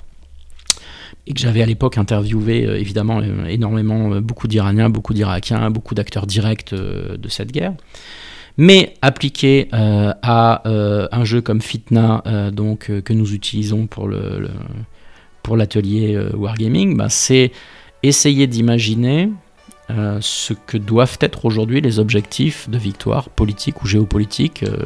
[1.29, 6.75] Et que j'avais à l'époque interviewé évidemment énormément beaucoup d'Iraniens, beaucoup d'Irakiens, beaucoup d'acteurs directs
[6.75, 7.75] de cette guerre.
[8.57, 14.49] Mais appliqué à un jeu comme Fitna, donc, que nous utilisons pour le,
[15.43, 17.53] pour l'atelier Wargaming, bah, c'est
[18.03, 19.31] essayer d'imaginer
[19.91, 24.77] euh, ce que doivent être aujourd'hui les objectifs de victoire politique ou géopolitique euh,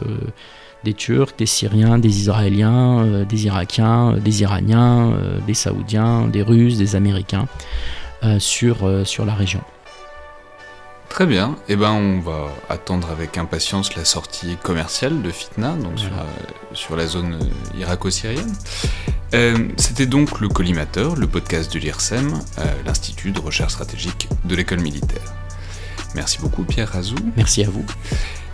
[0.85, 5.13] des Turcs, des Syriens, des Israéliens, euh, des Irakiens, des Iraniens,
[5.47, 7.47] des Saoudiens, des Russes, des Américains
[8.39, 9.61] sur, sur la région.
[11.13, 15.73] Très bien, et eh ben on va attendre avec impatience la sortie commerciale de Fitna,
[15.73, 15.99] donc
[16.73, 17.39] sur, la zone
[17.79, 18.51] irako-syrienne.
[19.35, 24.57] Euh, c'était donc le Collimateur, le podcast de l'IRSEM, euh, l'Institut de recherche stratégique de
[24.57, 25.35] l'école militaire.
[26.15, 27.17] Merci beaucoup Pierre Razou.
[27.37, 27.85] Merci à vous.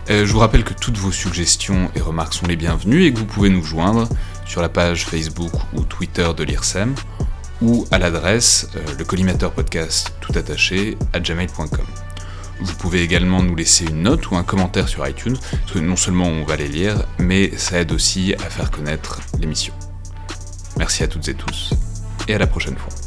[0.09, 3.19] Euh, je vous rappelle que toutes vos suggestions et remarques sont les bienvenues et que
[3.19, 4.09] vous pouvez nous joindre
[4.45, 6.95] sur la page Facebook ou Twitter de l'IRSEM
[7.61, 11.85] ou à l'adresse le collimateur podcast tout attaché à gmail.com.
[12.61, 15.95] Vous pouvez également nous laisser une note ou un commentaire sur iTunes, parce que non
[15.95, 19.73] seulement on va les lire, mais ça aide aussi à faire connaître l'émission.
[20.77, 21.71] Merci à toutes et tous,
[22.27, 22.98] et à la prochaine fois.